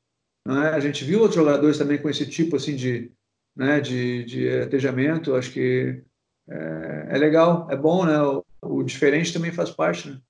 [0.47, 0.69] é?
[0.69, 3.11] A gente viu outros jogadores também com esse tipo assim de,
[3.57, 6.03] né, de, de atejamento, acho que
[6.49, 8.21] é, é legal, é bom, né?
[8.21, 10.21] O, o diferente também faz parte, né?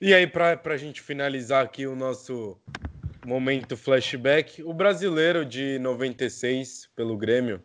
[0.00, 2.56] E aí, para a gente finalizar aqui o nosso
[3.26, 7.60] momento flashback, o brasileiro de 96 pelo Grêmio.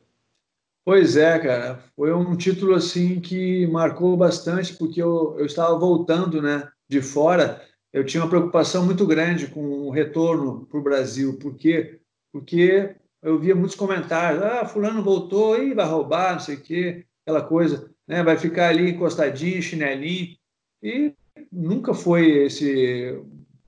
[0.84, 6.42] Pois é, cara, foi um título assim que marcou bastante, porque eu, eu estava voltando
[6.42, 7.62] né, de fora,
[7.94, 12.00] eu tinha uma preocupação muito grande com o retorno para o Brasil, por quê?
[12.32, 17.06] Porque eu via muitos comentários, ah, fulano voltou, e vai roubar, não sei o quê,
[17.22, 20.36] aquela coisa, né, vai ficar ali encostadinho, chinelinho,
[20.82, 21.14] e
[21.54, 23.22] nunca foi esse,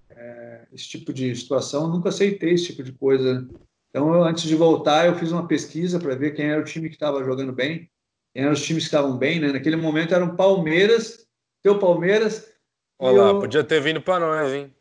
[0.09, 3.47] é, esse tipo de situação, nunca aceitei esse tipo de coisa.
[3.89, 6.89] Então, eu, antes de voltar, eu fiz uma pesquisa para ver quem era o time
[6.89, 7.89] que estava jogando bem,
[8.33, 9.51] quem eram os times que estavam bem, né?
[9.51, 11.27] Naquele momento eram Palmeiras,
[11.63, 12.51] teu Palmeiras.
[12.97, 14.73] Olá, eu, podia ter vindo para nós, hein?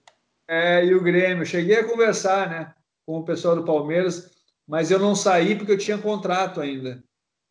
[0.48, 1.46] É, e o Grêmio.
[1.46, 2.74] Cheguei a conversar, né,
[3.06, 4.30] com o pessoal do Palmeiras,
[4.66, 7.02] mas eu não saí porque eu tinha contrato ainda.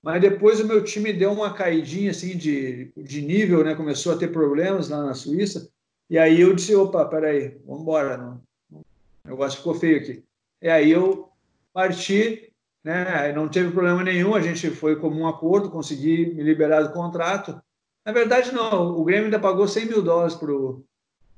[0.03, 3.73] Mas depois o meu time deu uma caidinha assim de, de nível, né?
[3.73, 5.69] Começou a ter problemas lá na Suíça.
[6.09, 8.37] E aí eu disse, opa, peraí, vamos embora.
[8.69, 8.83] O
[9.25, 10.23] negócio ficou feio aqui.
[10.61, 11.29] E aí eu
[11.71, 12.51] parti,
[12.83, 13.31] né?
[13.31, 17.61] Não teve problema nenhum, a gente foi como um acordo, consegui me liberar do contrato.
[18.05, 20.83] Na verdade, não, o Grêmio ainda pagou 100 mil dólares para o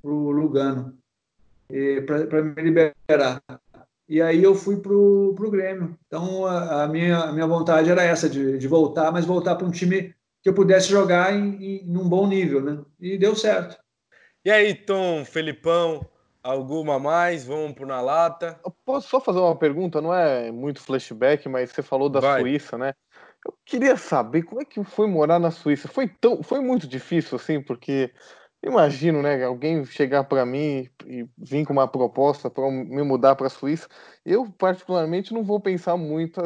[0.03, 0.97] Lugano
[2.27, 3.41] para me liberar.
[4.07, 5.97] E aí eu fui para o Grêmio.
[6.05, 9.65] Então a, a, minha, a minha vontade era essa, de, de voltar, mas voltar para
[9.65, 12.79] um time que eu pudesse jogar em, em, um bom nível, né?
[12.99, 13.77] E deu certo.
[14.43, 16.07] E aí, Tom, Felipão,
[16.43, 17.43] alguma mais?
[17.43, 18.59] Vamos para na lata.
[18.63, 19.99] Eu posso só fazer uma pergunta?
[19.99, 22.41] Não é muito flashback, mas você falou da Vai.
[22.41, 22.93] Suíça, né?
[23.43, 25.87] Eu queria saber como é que foi morar na Suíça.
[25.87, 28.11] Foi tão, foi muito difícil assim, porque
[28.65, 29.43] Imagino, né?
[29.43, 33.87] Alguém chegar para mim e vir com uma proposta para me mudar para a Suíça.
[34.25, 36.41] Eu, particularmente, não vou pensar muito,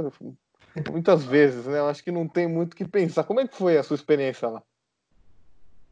[0.91, 1.80] muitas vezes, né?
[1.80, 3.24] Eu acho que não tem muito o que pensar.
[3.24, 4.61] Como é que foi a sua experiência lá?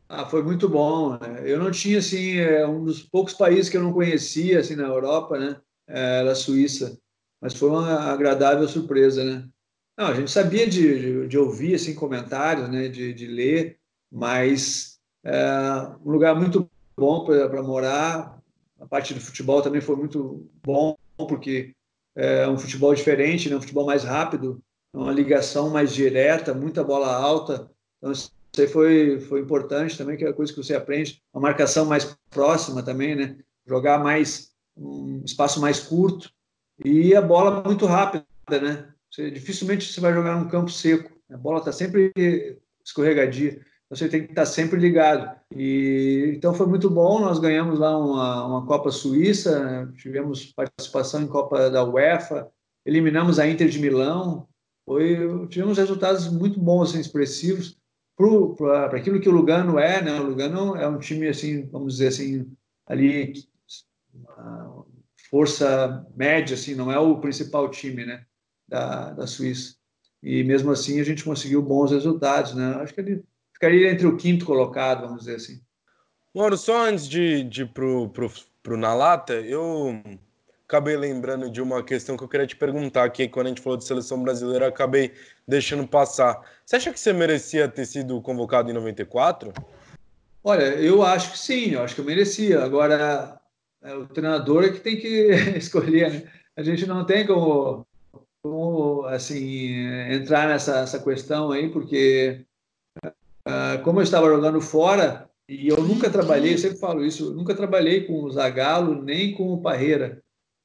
[0.10, 1.18] Ah, foi muito bom.
[1.18, 1.44] Né?
[1.46, 4.84] Eu não tinha assim é, um dos poucos países que eu não conhecia assim na
[4.84, 5.62] Europa, né?
[5.88, 7.00] Era a Suíça,
[7.42, 9.48] mas foi uma agradável surpresa, né?
[9.98, 12.90] Não, a gente sabia de, de, de ouvir assim comentários, né?
[12.90, 13.80] De, de ler,
[14.12, 14.97] mas é
[16.04, 18.38] um lugar muito bom para morar.
[18.80, 21.74] A parte do futebol também foi muito bom porque
[22.16, 23.56] é um futebol diferente, né?
[23.56, 24.62] Um futebol mais rápido,
[24.94, 27.70] uma ligação mais direta, muita bola alta.
[27.98, 31.42] Então isso aí foi, foi importante também, que é a coisa que você aprende, uma
[31.42, 33.38] marcação mais próxima também, né?
[33.66, 36.32] Jogar mais, um espaço mais curto
[36.84, 38.90] e a bola muito rápida, né?
[39.12, 42.12] Você, dificilmente você vai jogar num campo seco, a bola está sempre
[42.84, 45.40] escorregadia, você tem que estar sempre ligado.
[45.56, 49.94] E então foi muito bom, nós ganhamos lá uma, uma Copa Suíça, né?
[49.98, 52.50] tivemos participação em Copa da UEFA,
[52.86, 54.48] eliminamos a Inter de Milão,
[54.86, 57.78] foi, tivemos resultados muito bons, assim, expressivos
[58.58, 60.20] para aquilo que o Lugano é, né?
[60.20, 62.52] O Lugano é um time assim, vamos dizer assim,
[62.86, 63.34] ali
[65.30, 68.26] força média, assim, não é o principal time, né?
[68.68, 69.76] Da, da Suíça.
[70.24, 72.76] E mesmo assim a gente conseguiu bons resultados, né?
[72.76, 73.24] Acho que ele
[73.58, 75.60] ficaria entre o quinto colocado, vamos dizer assim.
[76.34, 78.32] Moro, só antes de, de ir pro, pro,
[78.62, 80.00] pro Na Lata, eu
[80.68, 83.78] acabei lembrando de uma questão que eu queria te perguntar, que quando a gente falou
[83.78, 85.12] de seleção brasileira, acabei
[85.48, 86.40] deixando passar.
[86.64, 89.52] Você acha que você merecia ter sido convocado em 94?
[90.44, 92.64] Olha, eu acho que sim, eu acho que eu merecia.
[92.64, 93.42] Agora,
[93.82, 96.32] é o treinador é que tem que escolher, né?
[96.56, 97.88] A gente não tem como,
[98.44, 102.46] como assim, entrar nessa, nessa questão aí, porque
[103.48, 107.56] uh, como eu estava jogando fora, e eu nunca trabalhei, eu sempre falo isso, nunca
[107.56, 110.22] trabalhei com o Zagallo nem com o Parreira.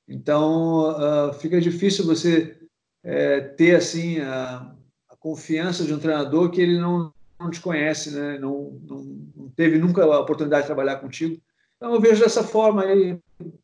[0.09, 2.59] Então, uh, fica difícil você
[3.05, 4.75] é, ter assim a,
[5.09, 8.39] a, confiança de um treinador que ele não, não te conhece, né?
[8.39, 9.03] não, não,
[9.37, 11.41] não, teve nunca a oportunidade de trabalhar contigo.
[11.77, 12.83] Então, eu vejo dessa forma.
[12.83, 13.19] Aí,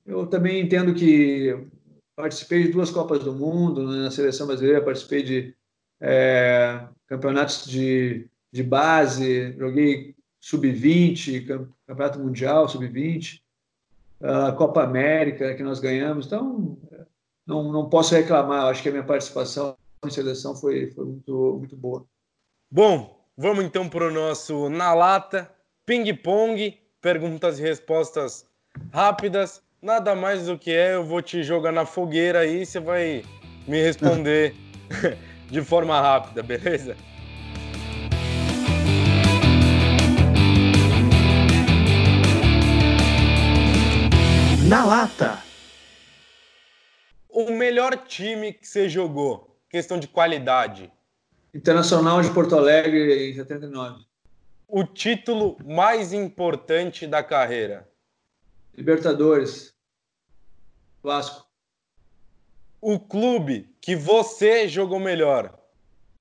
[0.06, 1.66] eu também entendo que
[2.16, 4.02] participei de duas Copas do Mundo né?
[4.02, 5.54] na seleção brasileira, participei de
[6.00, 11.46] é, campeonatos de, de base, joguei sub-20,
[11.86, 13.40] campeonato mundial sub-20
[14.22, 16.26] a Copa América que nós ganhamos.
[16.26, 16.76] Então,
[17.46, 18.66] não, não posso reclamar.
[18.66, 22.04] Acho que a minha participação em seleção foi, foi muito, muito boa.
[22.70, 25.50] Bom, vamos então para o nosso Na Lata,
[25.86, 28.46] ping-pong, perguntas e respostas
[28.92, 29.62] rápidas.
[29.80, 33.24] Nada mais do que é, eu vou te jogar na fogueira aí, você vai
[33.66, 34.54] me responder
[35.48, 36.96] de forma rápida, beleza?
[44.68, 45.42] Na lata.
[47.26, 50.92] O melhor time que você jogou, questão de qualidade.
[51.54, 54.04] Internacional de Porto Alegre em 79.
[54.68, 57.88] O título mais importante da carreira.
[58.74, 59.72] Libertadores.
[61.02, 61.46] Vasco.
[62.78, 65.58] O clube que você jogou melhor.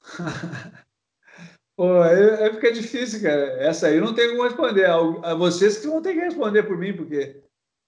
[1.75, 3.61] Pô, aí, aí, fica difícil, cara.
[3.61, 4.85] Essa aí eu não tenho como responder.
[4.85, 4.95] A,
[5.31, 7.43] a vocês que vão ter que responder por mim, porque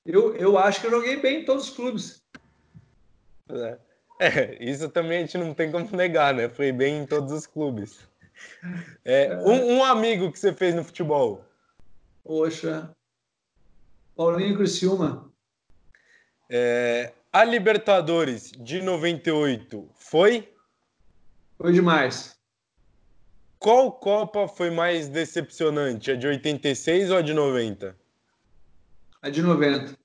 [0.05, 2.23] eu, eu acho que eu joguei bem em todos os clubes.
[3.49, 3.79] É.
[4.19, 6.49] é, isso também a gente não tem como negar, né?
[6.49, 8.07] Foi bem em todos os clubes.
[9.03, 9.37] É, é.
[9.37, 11.43] um, um, amigo que você fez no futebol?
[12.23, 12.95] Poxa,
[14.15, 15.31] Paulinho Criciúma.
[16.49, 20.53] É, a Libertadores de 98 foi?
[21.57, 22.39] Foi demais.
[23.59, 26.11] Qual Copa foi mais decepcionante?
[26.11, 27.95] A de 86 ou a de 90?
[29.21, 29.97] A de 90.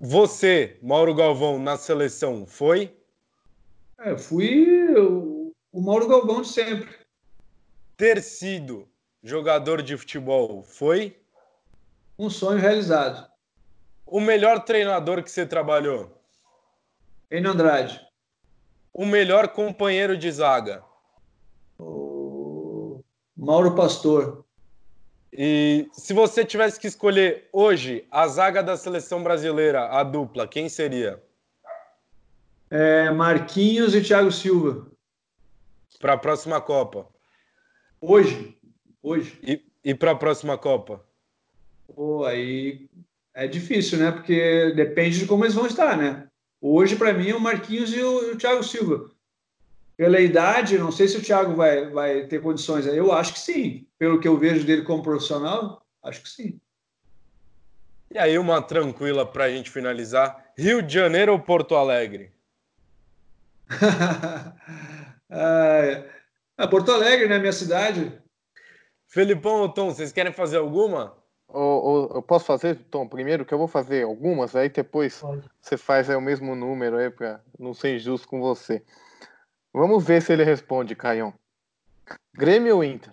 [0.00, 2.96] Você, Mauro Galvão, na seleção, foi?
[3.98, 6.88] É, fui o, o Mauro Galvão de sempre.
[7.98, 8.88] Ter sido
[9.22, 11.20] jogador de futebol, foi?
[12.18, 13.30] Um sonho realizado.
[14.06, 16.18] O melhor treinador que você trabalhou?
[17.30, 18.00] Enio Andrade.
[18.94, 20.82] O melhor companheiro de zaga?
[21.78, 23.04] O
[23.36, 24.46] Mauro Pastor.
[25.32, 30.68] E se você tivesse que escolher hoje a zaga da seleção brasileira, a dupla, quem
[30.68, 31.22] seria?
[32.68, 34.90] É Marquinhos e Thiago Silva.
[36.00, 37.06] Para a próxima Copa.
[38.00, 38.56] Hoje.
[39.02, 39.38] Hoje.
[39.42, 41.04] E, e para a próxima Copa?
[41.94, 42.88] Pô, aí
[43.34, 44.10] é difícil, né?
[44.10, 46.28] Porque depende de como eles vão estar, né?
[46.60, 49.10] Hoje, para mim, é o Marquinhos e o, e o Thiago Silva
[50.00, 52.86] pela idade, não sei se o Thiago vai, vai ter condições.
[52.86, 53.86] Eu acho que sim.
[53.98, 56.58] Pelo que eu vejo dele como profissional, acho que sim.
[58.10, 62.32] E aí, uma tranquila para a gente finalizar: Rio de Janeiro ou Porto Alegre?
[65.28, 67.38] ah, Porto Alegre, né?
[67.38, 68.10] Minha cidade.
[69.06, 71.14] Felipão ou Tom, vocês querem fazer alguma?
[71.52, 75.42] eu posso fazer, Tom, primeiro que eu vou fazer algumas, aí depois Pode.
[75.60, 78.82] você faz aí o mesmo número aí para não ser injusto com você.
[79.72, 81.32] Vamos ver se ele responde, Caião.
[82.34, 83.12] Grêmio ou Inter?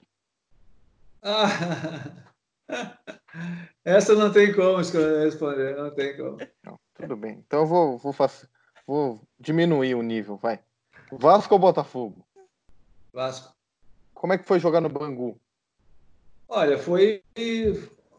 [1.21, 1.47] Ah,
[3.85, 6.37] essa não tem como responder, não tem como.
[6.63, 7.43] Não, tudo bem.
[7.45, 8.15] Então eu vou, vou,
[8.85, 10.59] vou diminuir o nível, vai.
[11.11, 12.25] Vasco ou Botafogo?
[13.13, 13.55] Vasco.
[14.13, 15.39] Como é que foi jogar no Bangu?
[16.49, 17.23] Olha, foi,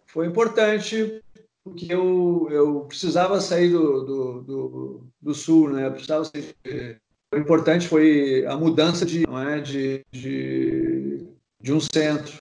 [0.06, 1.22] foi importante
[1.64, 5.86] porque eu, eu precisava sair do, do, do, do sul, né?
[5.86, 7.00] Eu precisava sair.
[7.32, 11.26] O importante foi a mudança de, não é, de, de,
[11.60, 12.40] de um centro.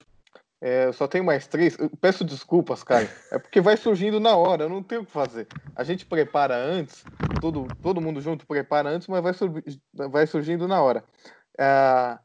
[0.61, 1.77] É, eu só tenho mais três.
[1.77, 3.09] Eu peço desculpas, Caio.
[3.31, 5.47] É porque vai surgindo na hora, eu não tenho o que fazer.
[5.75, 7.03] A gente prepara antes,
[7.41, 9.51] todo, todo mundo junto prepara antes, mas vai, sur
[9.93, 11.03] vai surgindo na hora.
[11.59, 12.17] É,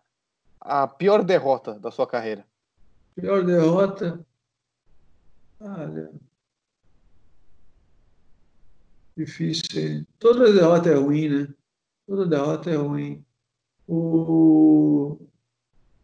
[0.61, 2.47] a pior derrota da sua carreira?
[3.17, 4.25] Pior derrota?
[5.61, 6.11] Olha.
[9.17, 10.07] Difícil.
[10.19, 11.49] Toda derrota é ruim, né?
[12.13, 13.25] Toda derrota é ruim.
[13.89, 15.17] O...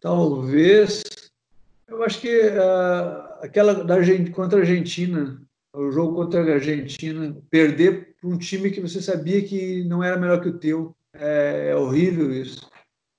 [0.00, 1.02] Talvez.
[1.86, 3.96] Eu acho que uh, aquela da
[4.32, 5.38] contra a Argentina,
[5.70, 10.16] o jogo contra a Argentina, perder para um time que você sabia que não era
[10.16, 12.70] melhor que o teu, é, é horrível isso.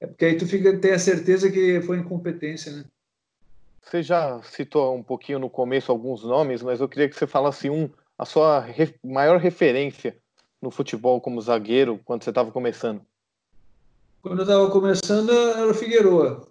[0.01, 2.85] É porque aí tu fica tem a certeza que foi incompetência, né?
[3.83, 7.69] Você já citou um pouquinho no começo alguns nomes, mas eu queria que você falasse
[7.69, 7.87] um,
[8.17, 8.65] a sua
[9.03, 10.17] maior referência
[10.62, 13.01] no futebol como zagueiro quando você estava começando.
[14.22, 16.47] Quando eu estava começando era o Figueroa,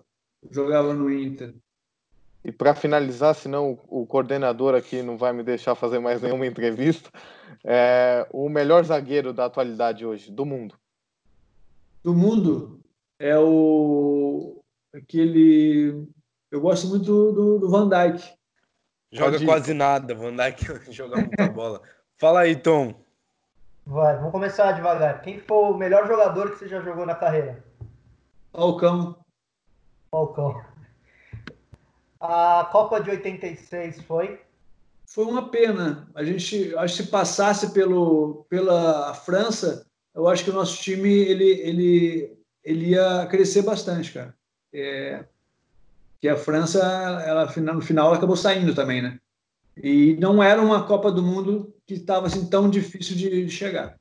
[0.51, 1.55] jogava no Inter.
[2.45, 7.11] E para finalizar, senão o coordenador aqui não vai me deixar fazer mais nenhuma entrevista,
[7.65, 10.75] é o melhor zagueiro da atualidade hoje, do mundo.
[12.03, 12.81] Do mundo?
[13.19, 14.63] É o
[14.95, 16.09] aquele
[16.51, 18.33] eu gosto muito do, do, do Van Dyke.
[19.13, 21.83] Joga quase nada, Van Dyke joga muita bola.
[22.17, 22.95] Fala aí, Tom.
[23.89, 25.23] Vai, vamos começar devagar.
[25.23, 27.65] Quem foi o melhor jogador que você já jogou na carreira?
[28.53, 29.17] Falcão.
[30.11, 30.63] Falcão.
[32.21, 34.43] A Copa de 86 foi?
[35.07, 36.07] Foi uma pena.
[36.15, 41.09] A gente, acho que se passasse pelo, pela França, eu acho que o nosso time
[41.09, 44.35] ele, ele, ele ia crescer bastante, cara.
[44.71, 45.25] É,
[46.21, 46.79] que a França,
[47.27, 49.19] ela no final acabou saindo também, né?
[49.75, 53.99] E não era uma Copa do Mundo que estava assim tão difícil de chegar.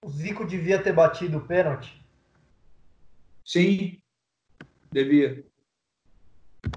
[0.00, 2.00] O Zico devia ter batido o pênalti?
[3.44, 4.00] Sim,
[4.92, 5.44] devia.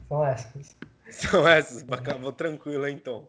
[0.08, 0.76] São essas.
[1.12, 3.28] São essas, acabou tranquilo então.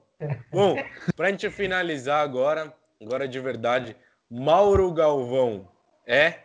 [0.51, 0.77] Bom,
[1.15, 3.95] para a gente finalizar agora, agora de verdade,
[4.31, 5.69] Mauro Galvão
[6.07, 6.45] é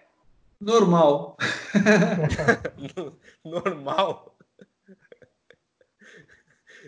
[0.59, 1.37] Normal.
[3.43, 4.32] Normal.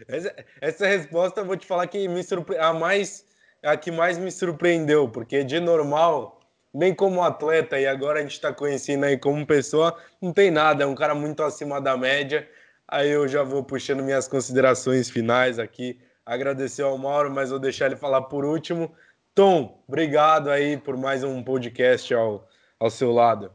[0.07, 2.57] Essa, essa, resposta eu vou te falar que me surpre...
[2.57, 3.25] a mais
[3.63, 6.39] a que mais me surpreendeu, porque de normal,
[6.73, 10.83] bem como atleta e agora a gente está conhecendo aí como pessoa, não tem nada,
[10.83, 12.47] é um cara muito acima da média.
[12.87, 15.99] Aí eu já vou puxando minhas considerações finais aqui.
[16.25, 18.93] Agradecer ao Mauro, mas vou deixar ele falar por último.
[19.33, 22.47] Tom, obrigado aí por mais um podcast ao,
[22.79, 23.54] ao seu lado.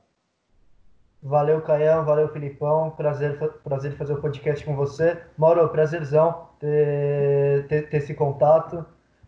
[1.22, 2.04] Valeu, Caião.
[2.04, 2.90] Valeu, Filipão.
[2.90, 5.22] Prazer, prazer fazer o podcast com você.
[5.36, 8.84] Mauro, prazerzão ter, ter, ter esse contato.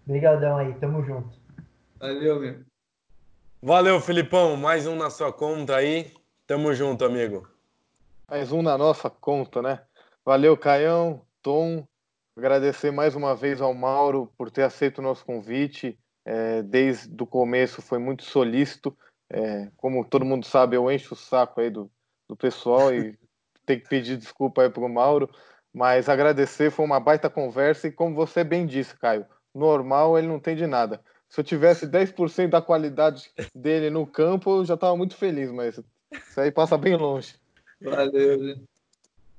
[0.06, 0.72] Obrigadão aí.
[0.74, 1.36] Tamo junto.
[2.00, 2.60] Valeu, meu.
[3.60, 4.56] Valeu, Filipão.
[4.56, 6.10] Mais um na sua conta aí.
[6.46, 7.46] Tamo junto, amigo.
[8.28, 9.80] Mais um na nossa conta, né?
[10.24, 11.86] Valeu, Caião, Tom.
[12.34, 15.98] Agradecer mais uma vez ao Mauro por ter aceito o nosso convite.
[16.24, 18.96] É, desde o começo foi muito solícito.
[19.32, 21.90] É, como todo mundo sabe, eu encho o saco aí do,
[22.28, 23.18] do pessoal e
[23.64, 25.30] tem que pedir desculpa aí pro Mauro,
[25.72, 29.24] mas agradecer, foi uma baita conversa e como você bem disse, Caio,
[29.54, 31.00] normal ele não tem de nada.
[31.28, 35.80] Se eu tivesse 10% da qualidade dele no campo, eu já estava muito feliz, mas
[36.12, 37.36] isso aí passa bem longe.
[37.80, 38.56] Valeu.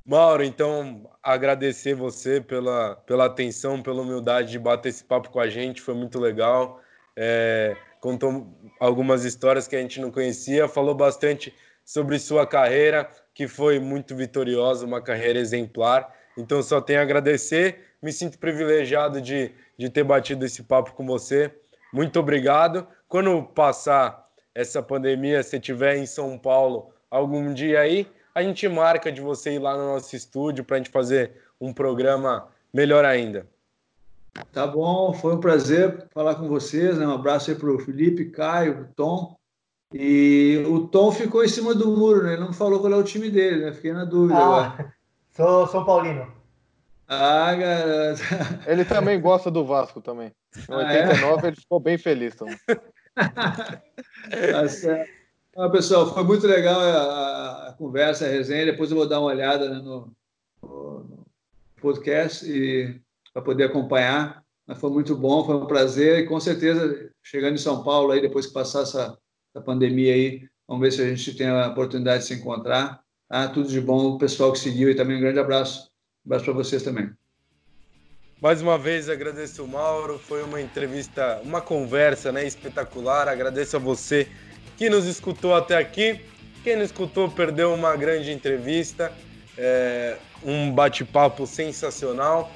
[0.06, 5.48] Mauro, então agradecer você pela, pela atenção, pela humildade de bater esse papo com a
[5.48, 6.82] gente, foi muito legal.
[7.16, 8.46] É, contou
[8.82, 14.14] algumas histórias que a gente não conhecia, falou bastante sobre sua carreira, que foi muito
[14.14, 16.14] vitoriosa, uma carreira exemplar.
[16.38, 17.80] Então, só tenho a agradecer.
[18.02, 21.50] Me sinto privilegiado de, de ter batido esse papo com você.
[21.94, 22.86] Muito obrigado.
[23.08, 29.14] Quando passar essa pandemia, se estiver em São Paulo algum dia aí, a gente marca
[29.14, 33.48] de você ir lá no nosso estúdio para a gente fazer um programa melhor ainda.
[34.52, 36.98] Tá bom, foi um prazer falar com vocês.
[36.98, 37.06] Né?
[37.06, 39.38] Um abraço aí para o Felipe, Caio, Tom.
[39.94, 42.34] E o Tom ficou em cima do muro, né?
[42.34, 43.74] Ele não falou qual é o time dele, né?
[43.74, 44.94] Fiquei na dúvida ah, agora.
[45.30, 46.32] Sou São Paulino.
[47.08, 48.22] Ah, garoto.
[48.66, 50.32] Ele também gosta do Vasco também.
[50.70, 52.58] Em 89 ele ficou bem feliz também.
[54.52, 55.08] Tá certo.
[55.56, 58.66] Ah, pessoal, foi muito legal a, a conversa, a resenha.
[58.66, 60.12] Depois eu vou dar uma olhada né, no,
[60.64, 61.26] no, no
[61.80, 63.00] podcast e
[63.34, 64.44] para poder acompanhar.
[64.66, 68.22] Mas foi muito bom, foi um prazer e com certeza chegando em São Paulo aí
[68.22, 69.18] depois que passar essa,
[69.54, 73.02] essa pandemia aí, vamos ver se a gente tem a oportunidade de se encontrar.
[73.30, 75.90] Ah, tudo de bom, o pessoal que seguiu e também um grande abraço.
[76.26, 77.12] Um abraço para vocês também.
[78.40, 83.28] Mais uma vez agradeço o Mauro, foi uma entrevista, uma conversa né, espetacular.
[83.28, 84.28] Agradeço a você
[84.78, 86.20] que nos escutou até aqui.
[86.64, 89.12] Quem não escutou perdeu uma grande entrevista,
[89.58, 92.52] é, um bate-papo sensacional.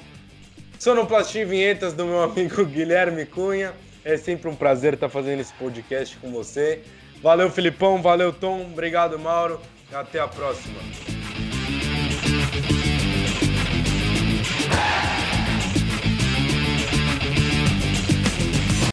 [0.78, 3.74] Sonoplastia e vinhetas do meu amigo Guilherme Cunha.
[4.04, 6.82] É sempre um prazer estar fazendo esse podcast com você.
[7.20, 8.00] Valeu, Filipão.
[8.00, 8.62] Valeu, Tom.
[8.62, 9.60] Obrigado, Mauro.
[9.92, 10.78] Até a próxima.